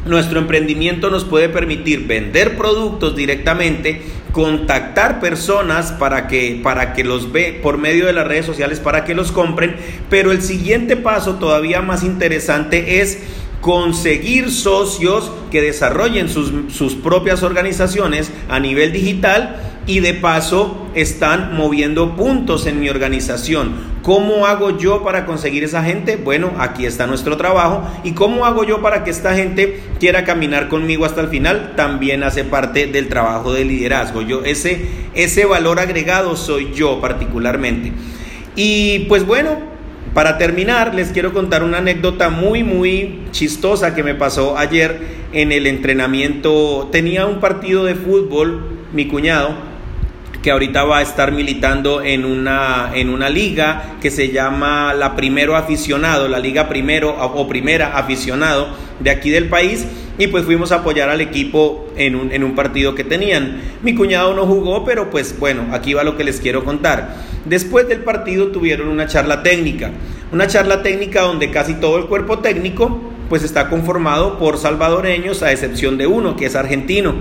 nuestro 0.06 0.40
emprendimiento 0.40 1.08
nos 1.08 1.24
puede 1.24 1.48
permitir 1.48 2.08
vender 2.08 2.56
productos 2.56 3.14
directamente, 3.14 4.02
contactar 4.34 5.20
personas 5.20 5.92
para 5.92 6.26
que, 6.26 6.60
para 6.60 6.92
que 6.92 7.04
los 7.04 7.30
ve 7.30 7.60
por 7.62 7.78
medio 7.78 8.06
de 8.06 8.12
las 8.12 8.26
redes 8.26 8.44
sociales 8.44 8.80
para 8.80 9.04
que 9.04 9.14
los 9.14 9.30
compren, 9.30 9.76
pero 10.10 10.32
el 10.32 10.42
siguiente 10.42 10.96
paso 10.96 11.36
todavía 11.36 11.80
más 11.82 12.02
interesante 12.02 13.00
es 13.00 13.20
conseguir 13.60 14.50
socios 14.50 15.30
que 15.52 15.62
desarrollen 15.62 16.28
sus, 16.28 16.52
sus 16.74 16.96
propias 16.96 17.44
organizaciones 17.44 18.32
a 18.48 18.58
nivel 18.58 18.92
digital 18.92 19.73
y 19.86 20.00
de 20.00 20.14
paso 20.14 20.88
están 20.94 21.56
moviendo 21.56 22.16
puntos 22.16 22.66
en 22.66 22.80
mi 22.80 22.88
organización. 22.88 23.94
¿Cómo 24.02 24.46
hago 24.46 24.76
yo 24.78 25.02
para 25.02 25.24
conseguir 25.24 25.64
esa 25.64 25.82
gente? 25.82 26.16
Bueno, 26.16 26.52
aquí 26.58 26.84
está 26.84 27.06
nuestro 27.06 27.36
trabajo. 27.36 27.82
¿Y 28.04 28.12
cómo 28.12 28.44
hago 28.44 28.64
yo 28.64 28.82
para 28.82 29.02
que 29.02 29.10
esta 29.10 29.34
gente 29.34 29.80
quiera 29.98 30.24
caminar 30.24 30.68
conmigo 30.68 31.06
hasta 31.06 31.22
el 31.22 31.28
final? 31.28 31.72
También 31.74 32.22
hace 32.22 32.44
parte 32.44 32.86
del 32.86 33.08
trabajo 33.08 33.52
de 33.52 33.64
liderazgo. 33.64 34.20
Yo 34.20 34.44
ese 34.44 35.04
ese 35.14 35.46
valor 35.46 35.78
agregado 35.78 36.36
soy 36.36 36.72
yo 36.74 37.00
particularmente. 37.00 37.92
Y 38.56 39.00
pues 39.08 39.24
bueno, 39.26 39.58
para 40.12 40.38
terminar, 40.38 40.94
les 40.94 41.08
quiero 41.08 41.32
contar 41.32 41.62
una 41.62 41.78
anécdota 41.78 42.30
muy, 42.30 42.62
muy 42.62 43.20
chistosa 43.30 43.94
que 43.94 44.02
me 44.02 44.14
pasó 44.14 44.58
ayer 44.58 45.24
en 45.32 45.50
el 45.50 45.66
entrenamiento. 45.66 46.88
Tenía 46.92 47.26
un 47.26 47.40
partido 47.40 47.84
de 47.84 47.94
fútbol, 47.94 48.62
mi 48.92 49.06
cuñado, 49.06 49.54
que 50.44 50.50
ahorita 50.50 50.84
va 50.84 50.98
a 50.98 51.02
estar 51.02 51.32
militando 51.32 52.02
en 52.02 52.26
una, 52.26 52.90
en 52.94 53.08
una 53.08 53.30
liga 53.30 53.96
que 54.02 54.10
se 54.10 54.28
llama 54.28 54.92
la 54.92 55.16
Primero 55.16 55.56
Aficionado, 55.56 56.28
la 56.28 56.38
Liga 56.38 56.68
Primero 56.68 57.16
o 57.18 57.48
Primera 57.48 57.96
Aficionado 57.96 58.68
de 59.00 59.08
aquí 59.08 59.30
del 59.30 59.48
país. 59.48 59.86
Y 60.18 60.26
pues 60.26 60.44
fuimos 60.44 60.70
a 60.70 60.76
apoyar 60.76 61.08
al 61.08 61.22
equipo 61.22 61.86
en 61.96 62.14
un, 62.14 62.30
en 62.30 62.44
un 62.44 62.54
partido 62.54 62.94
que 62.94 63.04
tenían. 63.04 63.62
Mi 63.82 63.94
cuñado 63.94 64.34
no 64.34 64.44
jugó, 64.44 64.84
pero 64.84 65.08
pues 65.08 65.34
bueno, 65.40 65.68
aquí 65.72 65.94
va 65.94 66.04
lo 66.04 66.14
que 66.14 66.24
les 66.24 66.40
quiero 66.40 66.62
contar. 66.62 67.16
Después 67.46 67.88
del 67.88 68.00
partido 68.00 68.48
tuvieron 68.48 68.88
una 68.88 69.06
charla 69.06 69.42
técnica. 69.42 69.92
Una 70.30 70.46
charla 70.46 70.82
técnica 70.82 71.22
donde 71.22 71.50
casi 71.50 71.72
todo 71.72 71.96
el 71.96 72.04
cuerpo 72.04 72.40
técnico 72.40 73.00
pues 73.30 73.44
está 73.44 73.70
conformado 73.70 74.38
por 74.38 74.58
salvadoreños 74.58 75.42
a 75.42 75.52
excepción 75.52 75.96
de 75.96 76.06
uno 76.06 76.36
que 76.36 76.44
es 76.44 76.54
argentino. 76.54 77.14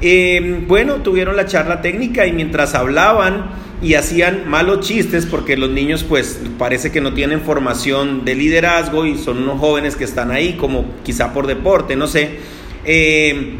Eh, 0.00 0.64
bueno, 0.66 0.96
tuvieron 0.96 1.36
la 1.36 1.46
charla 1.46 1.80
técnica 1.80 2.26
y 2.26 2.32
mientras 2.32 2.74
hablaban 2.74 3.50
y 3.82 3.94
hacían 3.94 4.48
malos 4.48 4.86
chistes, 4.86 5.26
porque 5.26 5.56
los 5.56 5.70
niños 5.70 6.04
pues 6.04 6.40
parece 6.58 6.90
que 6.90 7.00
no 7.00 7.14
tienen 7.14 7.40
formación 7.40 8.24
de 8.24 8.34
liderazgo 8.34 9.06
y 9.06 9.16
son 9.18 9.38
unos 9.38 9.58
jóvenes 9.58 9.96
que 9.96 10.04
están 10.04 10.30
ahí 10.30 10.54
como 10.54 10.84
quizá 11.04 11.32
por 11.32 11.46
deporte, 11.46 11.96
no 11.96 12.06
sé, 12.06 12.38
eh, 12.84 13.54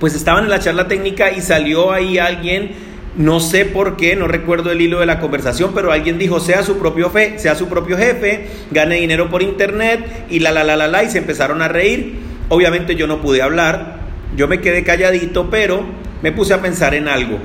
pues 0.00 0.14
estaban 0.14 0.44
en 0.44 0.50
la 0.50 0.58
charla 0.58 0.88
técnica 0.88 1.32
y 1.32 1.40
salió 1.40 1.92
ahí 1.92 2.18
alguien, 2.18 2.70
no 3.16 3.40
sé 3.40 3.64
por 3.64 3.96
qué, 3.96 4.16
no 4.16 4.28
recuerdo 4.28 4.70
el 4.70 4.80
hilo 4.80 5.00
de 5.00 5.06
la 5.06 5.18
conversación, 5.18 5.72
pero 5.74 5.92
alguien 5.92 6.18
dijo, 6.18 6.40
sea 6.40 6.62
su 6.62 6.78
propio 6.78 7.10
fe, 7.10 7.38
sea 7.38 7.54
su 7.54 7.68
propio 7.68 7.96
jefe, 7.96 8.48
gane 8.70 8.96
dinero 8.96 9.30
por 9.30 9.42
internet 9.42 10.26
y 10.30 10.40
la 10.40 10.52
la 10.52 10.62
la 10.62 10.76
la 10.76 10.88
la 10.88 11.04
y 11.04 11.10
se 11.10 11.18
empezaron 11.18 11.62
a 11.62 11.68
reír. 11.68 12.16
Obviamente 12.50 12.94
yo 12.94 13.06
no 13.06 13.20
pude 13.20 13.42
hablar, 13.42 13.97
yo 14.36 14.48
me 14.48 14.60
quedé 14.60 14.84
calladito, 14.84 15.50
pero 15.50 15.84
me 16.22 16.32
puse 16.32 16.54
a 16.54 16.62
pensar 16.62 16.94
en 16.94 17.08
algo. 17.08 17.38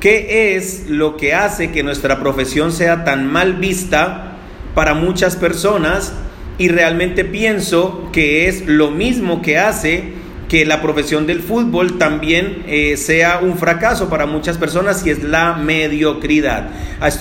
¿Qué 0.00 0.56
es 0.56 0.88
lo 0.88 1.16
que 1.16 1.34
hace 1.34 1.72
que 1.72 1.82
nuestra 1.82 2.20
profesión 2.20 2.70
sea 2.72 3.04
tan 3.04 3.30
mal 3.30 3.54
vista 3.54 4.36
para 4.74 4.94
muchas 4.94 5.36
personas? 5.36 6.12
Y 6.58 6.68
realmente 6.68 7.24
pienso 7.24 8.10
que 8.12 8.48
es 8.48 8.66
lo 8.66 8.90
mismo 8.90 9.42
que 9.42 9.58
hace 9.58 10.12
que 10.48 10.64
la 10.64 10.80
profesión 10.80 11.26
del 11.26 11.40
fútbol 11.42 11.98
también 11.98 12.62
eh, 12.68 12.96
sea 12.96 13.40
un 13.42 13.58
fracaso 13.58 14.08
para 14.08 14.26
muchas 14.26 14.58
personas 14.58 15.04
y 15.04 15.10
es 15.10 15.24
la 15.24 15.54
mediocridad. 15.54 16.70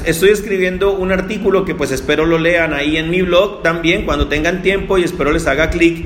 Estoy 0.06 0.30
escribiendo 0.30 0.94
un 0.94 1.12
artículo 1.12 1.66
que 1.66 1.74
pues 1.74 1.92
espero 1.92 2.26
lo 2.26 2.38
lean 2.38 2.74
ahí 2.74 2.98
en 2.98 3.10
mi 3.10 3.22
blog 3.24 3.64
también 3.64 4.06
cuando 4.06 4.28
tengan 4.28 4.62
tiempo 4.62 4.98
y 4.98 5.04
espero 5.04 5.32
les 5.32 5.48
haga 5.48 5.70
clic 5.70 6.06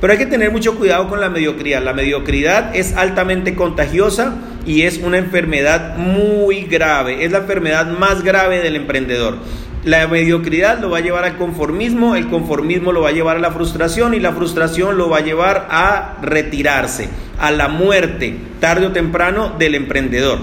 pero 0.00 0.12
hay 0.12 0.18
que 0.18 0.26
tener 0.26 0.50
mucho 0.50 0.76
cuidado 0.76 1.08
con 1.08 1.20
la 1.20 1.30
mediocridad. 1.30 1.82
La 1.82 1.92
mediocridad 1.92 2.74
es 2.74 2.96
altamente 2.96 3.54
contagiosa 3.54 4.36
y 4.66 4.82
es 4.82 4.98
una 4.98 5.18
enfermedad 5.18 5.96
muy 5.96 6.62
grave. 6.62 7.24
Es 7.24 7.32
la 7.32 7.38
enfermedad 7.38 7.86
más 7.86 8.22
grave 8.22 8.60
del 8.60 8.76
emprendedor. 8.76 9.38
La 9.84 10.06
mediocridad 10.08 10.78
lo 10.78 10.88
va 10.88 10.98
a 10.98 11.02
llevar 11.02 11.24
al 11.24 11.36
conformismo, 11.36 12.16
el 12.16 12.28
conformismo 12.28 12.90
lo 12.90 13.02
va 13.02 13.10
a 13.10 13.12
llevar 13.12 13.36
a 13.36 13.40
la 13.40 13.50
frustración 13.50 14.14
y 14.14 14.20
la 14.20 14.32
frustración 14.32 14.96
lo 14.96 15.10
va 15.10 15.18
a 15.18 15.20
llevar 15.20 15.68
a 15.70 16.16
retirarse, 16.22 17.10
a 17.38 17.50
la 17.50 17.68
muerte, 17.68 18.34
tarde 18.60 18.86
o 18.86 18.92
temprano, 18.92 19.52
del 19.58 19.74
emprendedor. 19.74 20.38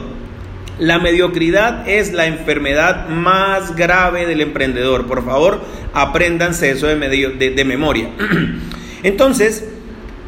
La 0.77 1.00
mediocridad 1.00 1.89
es 1.89 2.13
la 2.13 2.27
enfermedad 2.27 3.10
más 3.10 3.75
grave 3.75 4.27
del 4.27 4.41
emprendedor. 4.41 5.08
Por 5.08 5.25
favor, 5.25 5.62
apréndanse 5.93 6.70
eso 6.70 6.86
de, 6.86 6.96
de, 6.98 7.50
de 7.50 7.65
memoria. 7.65 8.10
Entonces, 9.03 9.65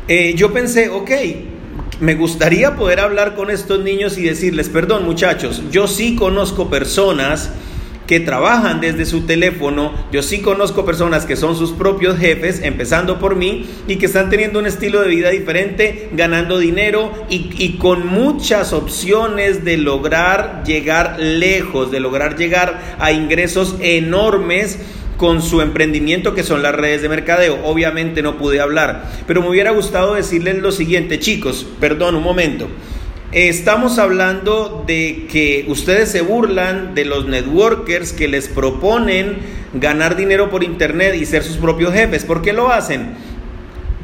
eh, 0.07 0.33
yo 0.35 0.51
pensé, 0.53 0.89
ok, 0.89 1.11
me 1.99 2.15
gustaría 2.15 2.75
poder 2.75 2.99
hablar 2.99 3.35
con 3.35 3.49
estos 3.49 3.81
niños 3.83 4.17
y 4.17 4.23
decirles, 4.23 4.69
perdón 4.69 5.05
muchachos, 5.05 5.61
yo 5.71 5.87
sí 5.87 6.15
conozco 6.15 6.69
personas 6.69 7.51
que 8.07 8.19
trabajan 8.19 8.81
desde 8.81 9.05
su 9.05 9.21
teléfono, 9.21 9.93
yo 10.11 10.21
sí 10.21 10.41
conozco 10.41 10.83
personas 10.85 11.25
que 11.25 11.37
son 11.37 11.55
sus 11.55 11.71
propios 11.71 12.17
jefes, 12.19 12.61
empezando 12.61 13.17
por 13.17 13.37
mí, 13.37 13.65
y 13.87 13.95
que 13.95 14.07
están 14.07 14.29
teniendo 14.29 14.59
un 14.59 14.65
estilo 14.65 15.01
de 15.01 15.07
vida 15.07 15.29
diferente, 15.29 16.09
ganando 16.11 16.59
dinero 16.59 17.11
y, 17.29 17.49
y 17.57 17.77
con 17.77 18.05
muchas 18.05 18.73
opciones 18.73 19.63
de 19.63 19.77
lograr 19.77 20.63
llegar 20.65 21.17
lejos, 21.19 21.91
de 21.91 22.01
lograr 22.01 22.35
llegar 22.35 22.97
a 22.99 23.13
ingresos 23.13 23.77
enormes 23.79 24.79
con 25.23 25.41
su 25.41 25.61
emprendimiento 25.61 26.35
que 26.35 26.43
son 26.43 26.61
las 26.61 26.75
redes 26.75 27.01
de 27.01 27.07
mercadeo. 27.07 27.57
Obviamente 27.63 28.21
no 28.21 28.37
pude 28.37 28.59
hablar, 28.59 29.09
pero 29.25 29.41
me 29.41 29.47
hubiera 29.47 29.71
gustado 29.71 30.15
decirles 30.15 30.57
lo 30.57 30.73
siguiente, 30.73 31.17
chicos, 31.17 31.65
perdón 31.79 32.15
un 32.15 32.23
momento. 32.23 32.67
Estamos 33.31 33.99
hablando 33.99 34.83
de 34.85 35.27
que 35.31 35.63
ustedes 35.69 36.11
se 36.11 36.19
burlan 36.19 36.93
de 36.93 37.05
los 37.05 37.25
networkers 37.25 38.11
que 38.11 38.27
les 38.27 38.49
proponen 38.49 39.37
ganar 39.73 40.17
dinero 40.17 40.49
por 40.49 40.61
internet 40.61 41.15
y 41.15 41.25
ser 41.25 41.43
sus 41.43 41.55
propios 41.55 41.93
jefes. 41.93 42.25
¿Por 42.25 42.41
qué 42.41 42.51
lo 42.51 42.69
hacen? 42.69 43.13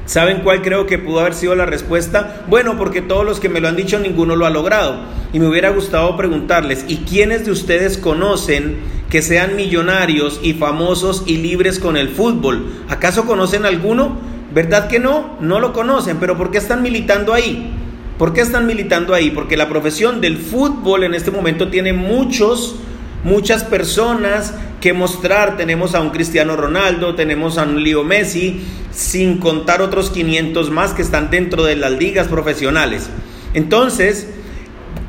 ¿Saben 0.09 0.39
cuál 0.39 0.63
creo 0.63 0.87
que 0.87 0.97
pudo 0.97 1.19
haber 1.19 1.35
sido 1.35 1.53
la 1.53 1.67
respuesta? 1.67 2.41
Bueno, 2.47 2.79
porque 2.79 2.99
todos 2.99 3.23
los 3.23 3.39
que 3.39 3.47
me 3.47 3.59
lo 3.59 3.67
han 3.67 3.75
dicho 3.75 3.99
ninguno 3.99 4.35
lo 4.35 4.47
ha 4.47 4.49
logrado. 4.49 5.01
Y 5.33 5.39
me 5.39 5.47
hubiera 5.47 5.69
gustado 5.69 6.17
preguntarles, 6.17 6.83
¿y 6.87 6.97
quiénes 7.07 7.45
de 7.45 7.51
ustedes 7.51 7.99
conocen 7.99 8.77
que 9.11 9.21
sean 9.21 9.55
millonarios 9.55 10.39
y 10.41 10.53
famosos 10.53 11.25
y 11.27 11.37
libres 11.37 11.77
con 11.77 11.95
el 11.95 12.09
fútbol? 12.09 12.71
¿Acaso 12.89 13.27
conocen 13.27 13.67
alguno? 13.67 14.17
¿Verdad 14.51 14.87
que 14.87 14.97
no? 14.97 15.37
No 15.41 15.59
lo 15.59 15.73
conocen, 15.73 16.17
pero 16.17 16.35
¿por 16.35 16.49
qué 16.49 16.57
están 16.57 16.81
militando 16.81 17.31
ahí? 17.31 17.71
¿Por 18.17 18.33
qué 18.33 18.41
están 18.41 18.65
militando 18.65 19.13
ahí? 19.13 19.29
Porque 19.29 19.57
la 19.57 19.69
profesión 19.69 20.21
del 20.21 20.37
fútbol 20.37 21.03
en 21.03 21.13
este 21.13 21.29
momento 21.29 21.67
tiene 21.67 21.93
muchos 21.93 22.77
muchas 23.23 23.63
personas 23.63 24.53
que 24.81 24.93
mostrar. 24.93 25.57
Tenemos 25.57 25.95
a 25.95 26.01
un 26.01 26.09
Cristiano 26.09 26.55
Ronaldo, 26.55 27.15
tenemos 27.15 27.57
a 27.57 27.63
un 27.63 27.83
Leo 27.83 28.03
Messi, 28.03 28.61
sin 28.91 29.37
contar 29.37 29.81
otros 29.81 30.09
500 30.09 30.71
más 30.71 30.93
que 30.93 31.01
están 31.01 31.29
dentro 31.29 31.63
de 31.63 31.75
las 31.75 31.91
ligas 31.91 32.27
profesionales. 32.27 33.09
Entonces, 33.53 34.27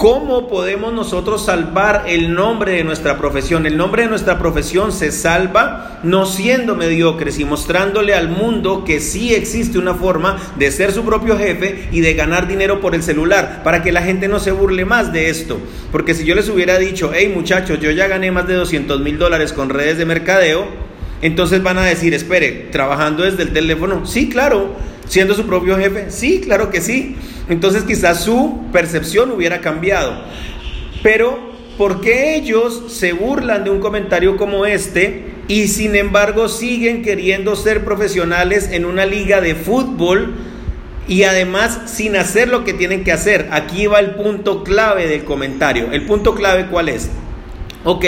¿Cómo 0.01 0.49
podemos 0.49 0.95
nosotros 0.95 1.45
salvar 1.45 2.05
el 2.07 2.33
nombre 2.33 2.73
de 2.73 2.85
nuestra 2.85 3.19
profesión? 3.19 3.67
El 3.67 3.77
nombre 3.77 4.05
de 4.05 4.09
nuestra 4.09 4.39
profesión 4.39 4.93
se 4.93 5.13
salva 5.13 6.01
no 6.03 6.25
siendo 6.25 6.75
mediocres 6.75 7.39
y 7.39 7.45
mostrándole 7.45 8.15
al 8.15 8.31
mundo 8.31 8.85
que 8.87 8.99
sí 9.01 9.35
existe 9.35 9.79
una 9.79 9.93
forma 9.93 10.39
de 10.57 10.71
ser 10.71 10.93
su 10.93 11.05
propio 11.05 11.37
jefe 11.37 11.91
y 11.93 12.01
de 12.01 12.15
ganar 12.15 12.49
dinero 12.49 12.81
por 12.81 12.95
el 12.95 13.03
celular, 13.03 13.61
para 13.63 13.83
que 13.83 13.93
la 13.93 14.01
gente 14.01 14.27
no 14.27 14.41
se 14.41 14.53
burle 14.53 14.87
más 14.87 15.13
de 15.13 15.29
esto. 15.29 15.59
Porque 15.93 16.15
si 16.15 16.25
yo 16.25 16.35
les 16.35 16.49
hubiera 16.49 16.79
dicho, 16.79 17.11
hey 17.15 17.31
muchachos, 17.35 17.79
yo 17.79 17.91
ya 17.91 18.09
gané 18.09 18.31
más 18.31 18.49
de 18.49 18.55
200 18.55 19.01
mil 19.03 19.19
dólares 19.19 19.53
con 19.53 19.69
redes 19.69 19.99
de 19.99 20.07
mercadeo, 20.07 20.67
entonces 21.21 21.63
van 21.63 21.77
a 21.77 21.85
decir, 21.85 22.15
espere, 22.15 22.69
trabajando 22.73 23.25
desde 23.25 23.43
el 23.43 23.53
teléfono, 23.53 24.07
sí, 24.07 24.31
claro, 24.31 24.77
siendo 25.11 25.35
su 25.35 25.45
propio 25.45 25.77
jefe, 25.77 26.07
sí, 26.11 26.41
claro 26.41 26.71
que 26.71 26.81
sí 26.81 27.17
entonces 27.51 27.83
quizás 27.83 28.23
su 28.23 28.61
percepción 28.73 29.33
hubiera 29.33 29.61
cambiado. 29.61 30.23
Pero, 31.03 31.37
¿por 31.77 32.01
qué 32.01 32.37
ellos 32.37 32.85
se 32.89 33.13
burlan 33.13 33.65
de 33.65 33.71
un 33.71 33.81
comentario 33.81 34.37
como 34.37 34.67
este 34.67 35.33
y 35.49 35.67
sin 35.67 35.97
embargo 35.97 36.49
siguen 36.49 37.03
queriendo 37.03 37.57
ser 37.57 37.85
profesionales 37.85 38.69
en 38.71 38.85
una 38.87 39.05
liga 39.05 39.43
de 39.43 39.55
fútbol? 39.55 40.35
y 41.09 41.25
además 41.25 41.81
sin 41.87 42.15
hacer 42.15 42.47
lo 42.47 42.63
que 42.63 42.73
tienen 42.73 43.03
que 43.03 43.11
hacer. 43.11 43.49
Aquí 43.51 43.89
va 43.89 43.99
el 43.99 44.15
punto 44.15 44.63
clave 44.63 45.09
del 45.09 45.25
comentario. 45.25 45.89
El 45.91 46.07
punto 46.07 46.37
clave 46.37 46.67
cuál 46.71 46.89
es? 46.89 47.11
Ok, 47.83 48.05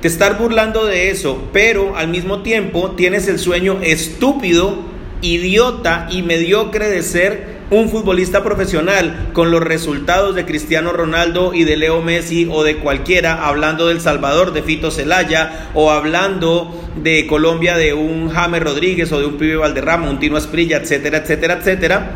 te 0.00 0.08
estás 0.08 0.38
burlando 0.38 0.86
de 0.86 1.10
eso, 1.10 1.50
pero 1.52 1.96
al 1.96 2.08
mismo 2.08 2.40
tiempo 2.40 2.92
tienes 2.92 3.28
el 3.28 3.38
sueño 3.38 3.80
estúpido, 3.82 4.78
idiota 5.22 6.08
y 6.10 6.22
mediocre 6.22 6.88
de 6.88 7.02
ser 7.02 7.56
un 7.70 7.88
futbolista 7.88 8.44
profesional 8.44 9.30
con 9.32 9.50
los 9.50 9.60
resultados 9.60 10.36
de 10.36 10.44
Cristiano 10.44 10.92
Ronaldo 10.92 11.52
y 11.52 11.64
de 11.64 11.76
Leo 11.76 12.00
Messi 12.00 12.48
o 12.50 12.62
de 12.62 12.76
cualquiera, 12.76 13.46
hablando 13.46 13.88
del 13.88 14.00
Salvador 14.00 14.52
de 14.52 14.62
Fito 14.62 14.90
Celaya 14.90 15.70
o 15.74 15.90
hablando 15.90 16.80
de 17.02 17.26
Colombia 17.26 17.76
de 17.76 17.92
un 17.92 18.28
James 18.28 18.62
Rodríguez 18.62 19.10
o 19.10 19.18
de 19.18 19.26
un 19.26 19.36
Pibe 19.36 19.56
Valderrama, 19.56 20.08
un 20.08 20.20
Tino 20.20 20.36
Asprilla, 20.36 20.76
etcétera, 20.76 21.18
etcétera, 21.18 21.54
etcétera. 21.54 22.10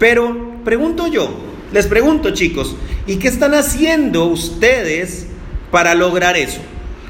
Pero 0.00 0.56
pregunto 0.64 1.06
yo, 1.06 1.32
les 1.72 1.86
pregunto 1.86 2.30
chicos, 2.30 2.74
¿y 3.06 3.16
qué 3.16 3.28
están 3.28 3.54
haciendo 3.54 4.24
ustedes 4.24 5.26
para 5.70 5.94
lograr 5.94 6.36
eso? 6.36 6.60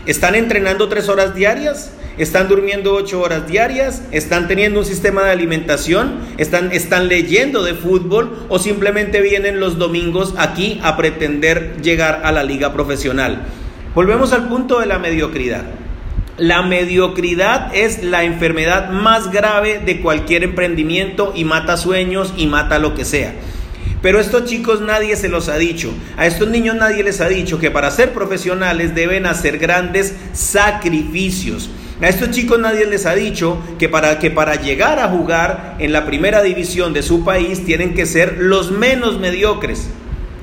¿Están 0.05 0.35
entrenando 0.35 0.89
tres 0.89 1.09
horas 1.09 1.35
diarias? 1.35 1.93
Están 2.19 2.49
durmiendo 2.49 2.95
ocho 2.95 3.21
horas 3.21 3.47
diarias, 3.47 4.03
están 4.13 4.49
teniendo 4.49 4.81
un 4.81 4.87
sistema 4.87 5.25
de 5.25 5.31
alimentación, 5.31 6.21
están, 6.37 6.73
están 6.73 7.09
leyendo 7.09 7.63
de 7.63 7.75
fútbol 7.75 8.47
o 8.49 8.59
simplemente 8.59 9.21
vienen 9.21 9.61
los 9.61 9.79
domingos 9.79 10.35
aquí 10.37 10.81
a 10.83 10.97
pretender 10.97 11.77
llegar 11.83 12.23
a 12.25 12.33
la 12.33 12.43
liga 12.43 12.73
profesional. 12.73 13.45
Volvemos 13.95 14.33
al 14.33 14.49
punto 14.49 14.81
de 14.81 14.87
la 14.87 14.99
mediocridad. 14.99 15.65
La 16.39 16.63
mediocridad 16.63 17.75
es 17.75 18.03
la 18.03 18.25
enfermedad 18.25 18.91
más 18.91 19.31
grave 19.31 19.81
de 19.85 20.01
cualquier 20.01 20.45
emprendimiento 20.45 21.33
y 21.37 21.45
mata 21.45 21.77
sueños 21.77 22.33
y 22.37 22.47
mata 22.47 22.79
lo 22.79 22.95
que 22.95 23.05
sea. 23.05 23.35
Pero 24.01 24.19
a 24.19 24.21
estos 24.21 24.47
chicos 24.47 24.81
nadie 24.81 25.15
se 25.17 25.29
los 25.29 25.49
ha 25.49 25.57
dicho. 25.57 25.93
A 26.17 26.27
estos 26.27 26.49
niños 26.49 26.75
nadie 26.75 27.05
les 27.05 27.21
ha 27.21 27.29
dicho 27.29 27.59
que 27.59 27.71
para 27.71 27.91
ser 27.91 28.13
profesionales 28.13 28.95
deben 28.95 29.27
hacer 29.27 29.59
grandes 29.59 30.15
sacrificios. 30.33 31.71
A 32.03 32.09
estos 32.09 32.33
chicos 32.33 32.59
nadie 32.59 32.85
les 32.85 33.07
ha 33.07 33.15
dicho 33.15 33.59
que 33.79 33.89
para, 33.89 34.19
que 34.19 34.29
para 34.29 34.57
llegar 34.57 34.99
a 34.99 35.07
jugar 35.07 35.77
en 35.79 35.93
la 35.93 36.05
primera 36.05 36.43
división 36.43 36.93
de 36.93 37.05
su 37.05 37.25
país 37.25 37.65
tienen 37.65 37.95
que 37.95 38.07
ser 38.07 38.39
los 38.41 38.73
menos 38.73 39.21
mediocres 39.21 39.89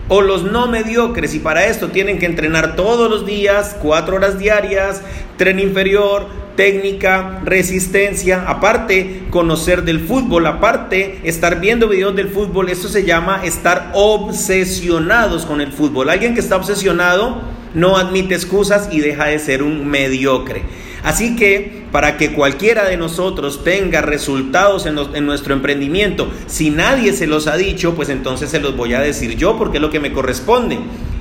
o 0.07 0.21
los 0.21 0.43
no 0.43 0.67
mediocres 0.67 1.35
y 1.35 1.39
para 1.39 1.65
esto 1.65 1.89
tienen 1.89 2.17
que 2.17 2.27
entrenar 2.27 2.77
todos 2.77 3.11
los 3.11 3.25
días, 3.25 3.75
cuatro 3.81 4.15
horas 4.15 4.39
diarias, 4.39 5.01
tren 5.35 5.59
inferior, 5.59 6.27
técnica, 6.55 7.41
resistencia, 7.43 8.45
aparte 8.47 9.23
conocer 9.29 9.83
del 9.83 9.99
fútbol, 9.99 10.45
aparte 10.45 11.19
estar 11.25 11.59
viendo 11.59 11.89
videos 11.89 12.15
del 12.15 12.29
fútbol, 12.29 12.69
esto 12.69 12.87
se 12.87 13.03
llama 13.03 13.41
estar 13.43 13.91
obsesionados 13.95 15.45
con 15.45 15.59
el 15.59 15.73
fútbol. 15.73 16.09
Alguien 16.09 16.35
que 16.35 16.39
está 16.39 16.55
obsesionado 16.55 17.41
no 17.73 17.97
admite 17.97 18.33
excusas 18.33 18.87
y 18.93 19.01
deja 19.01 19.25
de 19.25 19.39
ser 19.39 19.61
un 19.61 19.85
mediocre. 19.87 20.63
Así 21.03 21.35
que 21.35 21.83
para 21.91 22.17
que 22.17 22.33
cualquiera 22.33 22.85
de 22.85 22.97
nosotros 22.97 23.63
tenga 23.63 24.01
resultados 24.01 24.85
en, 24.85 25.25
nuestro 25.25 25.53
emprendimiento, 25.53 26.31
si 26.47 26.69
nadie 26.69 27.13
se 27.13 27.27
los 27.27 27.47
ha 27.47 27.55
dicho, 27.55 27.95
pues 27.95 28.09
entonces 28.09 28.49
se 28.49 28.59
los 28.59 28.75
voy 28.75 28.93
a 28.93 28.99
decir 28.99 29.35
yo 29.35 29.57
porque 29.57 29.77
es 29.77 29.81
lo 29.81 29.89
que 29.89 29.99
me 29.99 30.11
corresponde. 30.11 30.77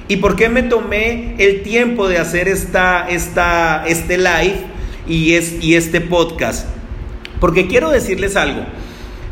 ¿Y 0.09 0.17
por 0.17 0.37
qué 0.37 0.49
me 0.49 0.63
tomé 0.63 1.35
el 1.39 1.63
tiempo 1.63 2.09
de 2.09 2.19
hacer 2.19 2.49
esta, 2.49 3.09
esta, 3.09 3.85
este 3.87 4.17
live 4.17 4.57
y, 5.07 5.35
es, 5.35 5.63
y 5.63 5.75
este 5.75 6.01
podcast? 6.01 6.67
Porque 7.41 7.69
quiero 7.69 7.91
decirles 7.91 8.35
algo. 8.35 8.63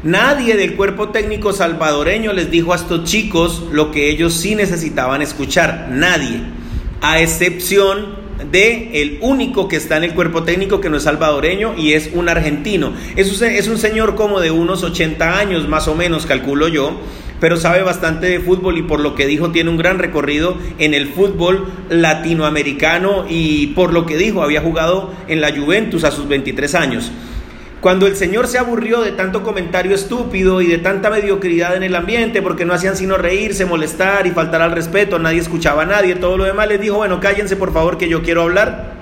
Nadie 0.03 0.57
del 0.57 0.77
cuerpo 0.77 1.09
técnico 1.09 1.53
salvadoreño 1.53 2.33
les 2.33 2.51
dijo 2.51 2.73
a 2.73 2.77
estos 2.77 3.05
chicos 3.05 3.65
lo 3.73 3.91
que 3.91 4.11
ellos 4.11 4.35
sí 4.35 4.55
necesitaban 4.55 5.23
escuchar. 5.23 5.89
Nadie. 5.91 6.43
A 7.01 7.21
excepción 7.21 8.26
de 8.51 9.03
el 9.03 9.19
único 9.21 9.69
que 9.69 9.77
está 9.77 9.97
en 9.97 10.05
el 10.05 10.15
cuerpo 10.15 10.43
técnico 10.43 10.81
que 10.81 10.91
no 10.91 10.97
es 10.97 11.05
salvadoreño 11.05 11.75
y 11.77 11.95
es 11.95 12.11
un 12.13 12.29
argentino. 12.29 12.93
Es 13.17 13.41
un, 13.41 13.49
es 13.49 13.69
un 13.69 13.79
señor 13.79 14.15
como 14.15 14.41
de 14.41 14.51
unos 14.51 14.83
80 14.83 15.39
años 15.39 15.69
más 15.69 15.89
o 15.89 15.95
menos, 15.95 16.27
calculo 16.27 16.69
yo, 16.69 17.01
pero 17.41 17.57
sabe 17.57 17.83
bastante 17.83 18.27
de 18.27 18.41
fútbol 18.41 18.79
y 18.79 18.83
por 18.83 19.01
lo 19.01 19.15
que 19.15 19.27
dijo 19.27 19.51
tiene 19.51 19.71
un 19.71 19.77
gran 19.77 19.99
recorrido 19.99 20.57
en 20.79 20.95
el 20.95 21.09
fútbol 21.09 21.67
latinoamericano 21.91 23.27
y 23.29 23.69
por 23.69 23.93
lo 23.93 24.07
que 24.07 24.17
dijo 24.17 24.43
había 24.43 24.61
jugado 24.61 25.13
en 25.29 25.41
la 25.41 25.55
Juventus 25.55 26.05
a 26.05 26.11
sus 26.11 26.29
23 26.29 26.75
años. 26.75 27.13
Cuando 27.81 28.07
el 28.07 28.17
Señor 28.17 28.47
se 28.49 28.59
aburrió 28.59 29.03
de 29.03 29.13
tanto 29.13 29.43
comentario 29.43 29.95
estúpido 29.95 30.61
y 30.63 30.67
de 30.67 30.79
tanta 30.79 31.11
mediocridad 31.11 31.77
en 31.77 31.83
el 31.83 31.95
ambiente, 31.95 32.41
porque 32.41 32.65
no 32.65 32.73
hacían 32.73 32.97
sino 32.97 33.19
reírse, 33.19 33.67
molestar 33.67 34.27
y 34.27 34.31
faltar 34.31 34.63
al 34.63 34.73
respeto, 34.73 35.19
nadie 35.19 35.41
escuchaba 35.41 35.83
a 35.83 35.87
nadie, 35.87 36.17
todo 36.17 36.39
lo 36.39 36.45
demás, 36.45 36.69
les 36.69 36.81
dijo, 36.81 36.97
bueno, 36.97 37.21
cállense 37.21 37.55
por 37.55 37.73
favor 37.73 37.99
que 37.99 38.09
yo 38.09 38.23
quiero 38.23 38.43
hablar. 38.43 38.97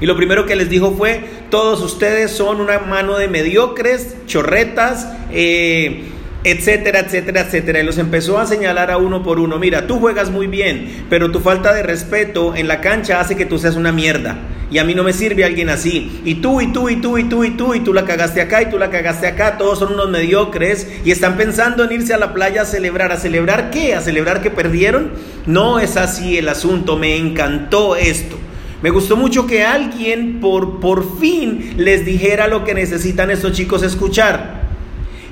Y 0.00 0.06
lo 0.06 0.16
primero 0.16 0.46
que 0.46 0.56
les 0.56 0.68
dijo 0.68 0.92
fue, 0.92 1.24
todos 1.50 1.80
ustedes 1.82 2.32
son 2.32 2.60
una 2.60 2.80
mano 2.80 3.18
de 3.18 3.28
mediocres, 3.28 4.16
chorretas, 4.26 5.08
eh, 5.30 6.04
etcétera, 6.42 7.00
etcétera, 7.00 7.42
etcétera. 7.42 7.80
Y 7.80 7.84
los 7.84 7.98
empezó 7.98 8.38
a 8.38 8.46
señalar 8.46 8.90
a 8.90 8.96
uno 8.96 9.22
por 9.22 9.38
uno. 9.38 9.58
Mira, 9.58 9.86
tú 9.86 10.00
juegas 10.00 10.30
muy 10.30 10.46
bien, 10.46 11.04
pero 11.10 11.30
tu 11.30 11.40
falta 11.40 11.74
de 11.74 11.82
respeto 11.82 12.56
en 12.56 12.66
la 12.66 12.80
cancha 12.80 13.20
hace 13.20 13.36
que 13.36 13.44
tú 13.44 13.58
seas 13.58 13.76
una 13.76 13.92
mierda. 13.92 14.38
Y 14.70 14.78
a 14.78 14.84
mí 14.84 14.94
no 14.94 15.02
me 15.02 15.12
sirve 15.12 15.44
alguien 15.44 15.68
así. 15.68 16.20
Y 16.24 16.36
tú, 16.36 16.60
y 16.60 16.72
tú, 16.72 16.88
y 16.88 16.96
tú, 16.96 17.18
y 17.18 17.24
tú, 17.24 17.44
y 17.44 17.50
tú, 17.50 17.74
y 17.74 17.80
tú 17.80 17.92
la 17.92 18.04
cagaste 18.04 18.40
acá, 18.40 18.62
y 18.62 18.70
tú 18.70 18.78
la 18.78 18.90
cagaste 18.90 19.26
acá. 19.26 19.58
Todos 19.58 19.80
son 19.80 19.94
unos 19.94 20.08
mediocres 20.10 20.86
y 21.04 21.10
están 21.10 21.36
pensando 21.36 21.84
en 21.84 21.92
irse 21.92 22.14
a 22.14 22.18
la 22.18 22.32
playa 22.32 22.62
a 22.62 22.66
celebrar. 22.66 23.10
¿A 23.10 23.16
celebrar 23.16 23.70
qué? 23.70 23.94
¿A 23.94 24.00
celebrar 24.00 24.42
que 24.42 24.50
perdieron? 24.50 25.10
No 25.46 25.80
es 25.80 25.96
así 25.96 26.38
el 26.38 26.48
asunto. 26.48 26.96
Me 26.96 27.16
encantó 27.16 27.96
esto. 27.96 28.36
Me 28.82 28.90
gustó 28.90 29.16
mucho 29.16 29.46
que 29.46 29.64
alguien 29.64 30.40
por, 30.40 30.80
por 30.80 31.18
fin 31.18 31.74
les 31.76 32.06
dijera 32.06 32.46
lo 32.46 32.64
que 32.64 32.72
necesitan 32.72 33.30
estos 33.30 33.52
chicos 33.52 33.82
escuchar. 33.82 34.60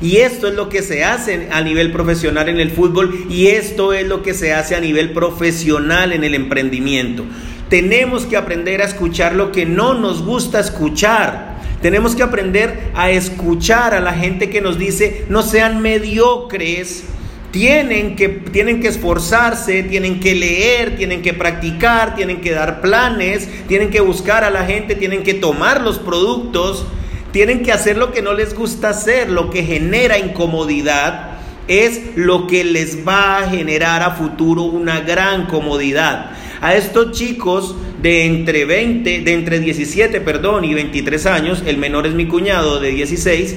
Y 0.01 0.19
esto 0.19 0.49
es 0.49 0.55
lo 0.55 0.69
que 0.69 0.83
se 0.83 1.05
hace 1.05 1.49
a 1.51 1.61
nivel 1.63 1.91
profesional 1.91 2.49
en 2.49 2.61
el 2.61 2.71
fútbol 2.71 3.27
y 3.31 3.49
esto 3.49 3.93
es 3.93 4.07
lo 4.07 4.23
que 4.23 4.33
se 4.33 4.53
hace 4.53 4.77
a 4.77 4.81
nivel 4.81 5.13
profesional 5.13 6.13
en 6.13 6.25
el 6.25 6.35
emprendimiento. 6.35 7.25
Tenemos 7.69 8.25
que 8.27 8.37
aprender 8.37 8.81
a 8.81 8.87
escuchar 8.87 9.35
lo 9.35 9.53
que 9.53 9.67
no 9.67 9.95
nos 9.95 10.25
gusta 10.25 10.61
escuchar. 10.61 11.59
Tenemos 11.83 12.17
que 12.17 12.23
aprender 12.23 12.91
a 12.95 13.11
escuchar 13.11 13.95
a 13.95 14.01
la 14.01 14.13
gente 14.15 14.51
que 14.51 14.61
nos 14.61 14.79
dice 14.79 15.27
no 15.29 15.43
sean 15.43 15.81
mediocres. 15.81 17.05
Tienen 17.51 18.15
que, 18.15 18.29
tienen 18.29 18.81
que 18.81 18.89
esforzarse, 18.89 19.83
tienen 19.83 20.21
que 20.21 20.35
leer, 20.35 20.97
tienen 20.97 21.23
que 21.23 21.33
practicar, 21.33 22.15
tienen 22.15 22.41
que 22.41 22.51
dar 22.51 22.81
planes, 22.81 23.49
tienen 23.67 23.91
que 23.91 24.01
buscar 24.01 24.45
a 24.45 24.51
la 24.51 24.65
gente, 24.65 24.95
tienen 24.95 25.23
que 25.23 25.35
tomar 25.35 25.81
los 25.81 25.99
productos 25.99 26.87
tienen 27.33 27.63
que 27.63 27.73
hacer 27.73 27.99
lo 27.99 28.11
que 28.11 28.23
no 28.23 28.33
les 28.33 28.55
gusta 28.55 28.91
hacer, 28.91 29.31
lo 29.31 29.51
que 29.51 29.63
genera 29.63 30.19
incomodidad 30.19 31.39
es 31.69 32.17
lo 32.17 32.47
que 32.47 32.65
les 32.65 33.07
va 33.07 33.39
a 33.39 33.49
generar 33.49 34.03
a 34.03 34.13
futuro 34.13 34.63
una 34.63 35.01
gran 35.01 35.47
comodidad. 35.47 36.31
A 36.61 36.75
estos 36.75 37.13
chicos 37.13 37.77
de 38.03 38.27
entre 38.27 38.65
20, 38.65 39.21
de 39.21 39.33
entre 39.33 39.61
17, 39.61 40.21
perdón, 40.21 40.65
y 40.65 40.75
23 40.75 41.27
años, 41.27 41.63
el 41.67 41.79
menor 41.79 42.07
es 42.07 42.15
mi 42.15 42.27
cuñado 42.27 42.81
de 42.81 42.91
16, 42.91 43.57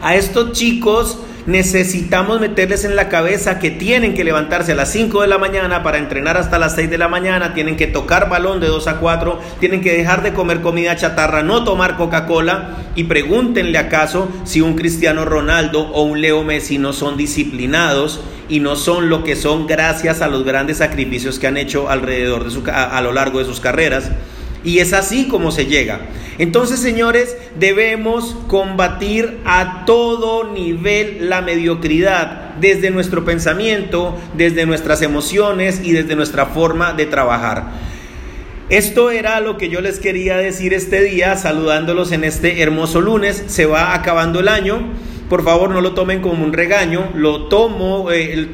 a 0.00 0.16
estos 0.16 0.52
chicos 0.52 1.18
necesitamos 1.46 2.40
meterles 2.40 2.84
en 2.84 2.94
la 2.96 3.08
cabeza 3.08 3.58
que 3.58 3.70
tienen 3.70 4.14
que 4.14 4.24
levantarse 4.24 4.72
a 4.72 4.74
las 4.74 4.92
5 4.92 5.22
de 5.22 5.28
la 5.28 5.38
mañana 5.38 5.82
para 5.82 5.98
entrenar 5.98 6.36
hasta 6.36 6.58
las 6.58 6.74
6 6.74 6.90
de 6.90 6.98
la 6.98 7.08
mañana, 7.08 7.54
tienen 7.54 7.76
que 7.76 7.86
tocar 7.86 8.28
balón 8.28 8.60
de 8.60 8.68
2 8.68 8.86
a 8.88 8.98
4, 8.98 9.40
tienen 9.60 9.80
que 9.80 9.92
dejar 9.92 10.22
de 10.22 10.32
comer 10.32 10.60
comida 10.60 10.96
chatarra, 10.96 11.42
no 11.42 11.64
tomar 11.64 11.96
Coca-Cola 11.96 12.76
y 12.94 13.04
pregúntenle 13.04 13.78
acaso 13.78 14.28
si 14.44 14.60
un 14.60 14.74
Cristiano 14.74 15.24
Ronaldo 15.24 15.82
o 15.92 16.02
un 16.02 16.20
Leo 16.20 16.42
Messi 16.44 16.78
no 16.78 16.92
son 16.92 17.16
disciplinados 17.16 18.20
y 18.52 18.60
no 18.60 18.76
son 18.76 19.08
lo 19.08 19.24
que 19.24 19.34
son 19.34 19.66
gracias 19.66 20.20
a 20.20 20.28
los 20.28 20.44
grandes 20.44 20.76
sacrificios 20.76 21.38
que 21.38 21.46
han 21.46 21.56
hecho 21.56 21.88
alrededor 21.88 22.44
de 22.44 22.50
su, 22.50 22.62
a, 22.70 22.98
a 22.98 23.00
lo 23.00 23.10
largo 23.10 23.38
de 23.38 23.46
sus 23.46 23.60
carreras. 23.60 24.10
Y 24.62 24.80
es 24.80 24.92
así 24.92 25.26
como 25.26 25.50
se 25.50 25.64
llega. 25.64 26.00
Entonces, 26.36 26.78
señores, 26.78 27.34
debemos 27.58 28.36
combatir 28.48 29.38
a 29.46 29.86
todo 29.86 30.52
nivel 30.52 31.30
la 31.30 31.40
mediocridad, 31.40 32.50
desde 32.60 32.90
nuestro 32.90 33.24
pensamiento, 33.24 34.18
desde 34.36 34.66
nuestras 34.66 35.00
emociones 35.00 35.80
y 35.82 35.92
desde 35.92 36.14
nuestra 36.14 36.44
forma 36.44 36.92
de 36.92 37.06
trabajar. 37.06 37.70
Esto 38.68 39.10
era 39.10 39.40
lo 39.40 39.56
que 39.56 39.70
yo 39.70 39.80
les 39.80 39.98
quería 39.98 40.36
decir 40.36 40.74
este 40.74 41.02
día, 41.02 41.38
saludándolos 41.38 42.12
en 42.12 42.22
este 42.22 42.60
hermoso 42.60 43.00
lunes. 43.00 43.44
Se 43.46 43.64
va 43.64 43.94
acabando 43.94 44.40
el 44.40 44.48
año 44.48 44.92
por 45.32 45.44
favor 45.44 45.70
no 45.70 45.80
lo 45.80 45.94
tomen 45.94 46.20
como 46.20 46.44
un 46.44 46.52
regaño, 46.52 47.08
lo 47.14 47.44
tomo, 47.44 48.10
eh, 48.12 48.50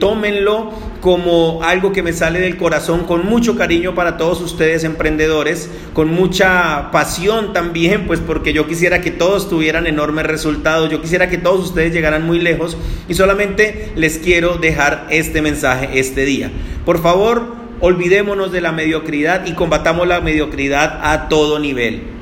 como 1.00 1.60
algo 1.64 1.90
que 1.90 2.04
me 2.04 2.12
sale 2.12 2.38
del 2.38 2.56
corazón 2.56 3.02
con 3.02 3.26
mucho 3.26 3.56
cariño 3.56 3.96
para 3.96 4.16
todos 4.16 4.40
ustedes 4.40 4.84
emprendedores, 4.84 5.68
con 5.92 6.08
mucha 6.08 6.92
pasión 6.92 7.52
también, 7.52 8.06
pues 8.06 8.20
porque 8.20 8.52
yo 8.52 8.68
quisiera 8.68 9.00
que 9.00 9.10
todos 9.10 9.48
tuvieran 9.48 9.88
enormes 9.88 10.26
resultados, 10.26 10.88
yo 10.88 11.02
quisiera 11.02 11.28
que 11.28 11.36
todos 11.36 11.64
ustedes 11.66 11.92
llegaran 11.92 12.24
muy 12.24 12.38
lejos 12.38 12.76
y 13.08 13.14
solamente 13.14 13.90
les 13.96 14.18
quiero 14.18 14.54
dejar 14.54 15.08
este 15.10 15.42
mensaje 15.42 15.98
este 15.98 16.24
día. 16.26 16.52
Por 16.84 17.02
favor, 17.02 17.56
olvidémonos 17.80 18.52
de 18.52 18.60
la 18.60 18.70
mediocridad 18.70 19.46
y 19.46 19.54
combatamos 19.54 20.06
la 20.06 20.20
mediocridad 20.20 21.00
a 21.02 21.28
todo 21.28 21.58
nivel. 21.58 22.17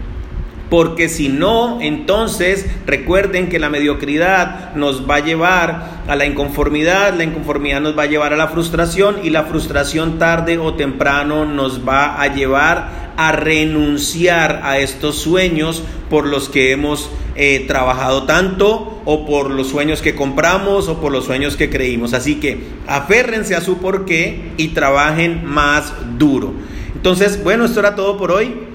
Porque 0.71 1.09
si 1.09 1.29
no, 1.29 1.79
entonces 1.81 2.67
recuerden 2.87 3.49
que 3.49 3.61
la 3.61 3.71
mediocridad 3.71 4.75
nos 4.75 5.09
va 5.09 5.17
a 5.17 5.25
llevar 5.25 6.03
a 6.09 6.17
la 6.17 6.27
inconformidad, 6.27 7.15
la 7.15 7.25
inconformidad 7.25 7.81
nos 7.81 7.97
va 7.97 8.03
a 8.03 8.07
llevar 8.07 8.33
a 8.33 8.37
la 8.37 8.49
frustración 8.49 9.17
y 9.23 9.31
la 9.31 9.45
frustración 9.45 10.19
tarde 10.19 10.59
o 10.59 10.75
temprano 10.75 11.45
nos 11.45 11.87
va 11.87 12.21
a 12.21 12.35
llevar 12.35 13.07
a 13.17 13.33
renunciar 13.33 14.61
a 14.65 14.79
estos 14.79 15.17
sueños 15.17 15.83
por 16.11 16.27
los 16.27 16.49
que 16.49 16.73
hemos 16.73 17.11
eh, 17.35 17.65
trabajado 17.67 18.25
tanto 18.25 19.01
o 19.05 19.27
por 19.27 19.51
los 19.51 19.69
sueños 19.69 20.03
que 20.03 20.15
compramos 20.15 20.89
o 20.89 21.01
por 21.01 21.13
los 21.13 21.25
sueños 21.25 21.57
que 21.57 21.71
creímos. 21.71 22.13
Así 22.13 22.37
que 22.37 22.61
aférrense 22.87 23.55
a 23.55 23.61
su 23.61 23.79
porqué 23.79 24.53
y 24.57 24.69
trabajen 24.69 25.45
más 25.45 25.93
duro. 26.19 26.55
Entonces, 26.95 27.43
bueno, 27.43 27.65
esto 27.65 27.81
era 27.81 27.95
todo 27.95 28.19
por 28.19 28.33
hoy. 28.33 28.66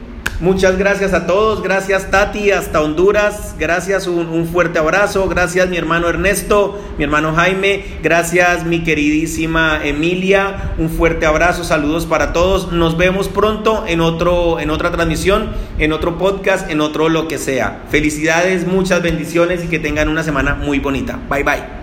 Muchas 0.42 0.76
gracias 0.80 1.14
a 1.14 1.28
todos, 1.28 1.62
gracias 1.62 2.10
Tati 2.10 2.50
hasta 2.50 2.82
Honduras, 2.82 3.54
gracias 3.60 4.08
un, 4.08 4.48
fuerte 4.48 4.80
abrazo, 4.80 5.30
gracias 5.30 5.70
mi 5.70 5.78
hermano 5.78 6.10
Ernesto, 6.10 6.82
mi 6.98 7.04
hermano 7.04 7.34
Jaime, 7.36 7.86
gracias 8.02 8.66
mi 8.66 8.84
queridísima 8.84 9.86
Emilia, 9.86 10.74
un 10.80 10.90
fuerte 10.90 11.28
abrazo, 11.28 11.64
saludos 11.64 12.08
para 12.08 12.34
todos, 12.34 12.72
nos 12.72 12.98
vemos 12.98 13.30
pronto 13.30 13.84
en, 13.86 14.02
otro, 14.02 14.60
en 14.60 14.72
otra 14.72 14.92
transmisión, 14.92 15.52
en 15.78 15.94
otro 15.94 16.18
podcast, 16.18 16.72
en 16.72 16.82
otro 16.82 17.08
lo 17.08 17.28
que 17.28 17.38
sea. 17.38 17.84
Felicidades, 17.92 18.66
muchas 18.66 19.04
bendiciones 19.04 19.64
y 19.64 19.68
que 19.68 19.78
tengan 19.78 20.10
una 20.10 20.24
semana 20.24 20.56
muy 20.56 20.80
bonita. 20.80 21.20
Bye 21.30 21.44
bye. 21.44 21.81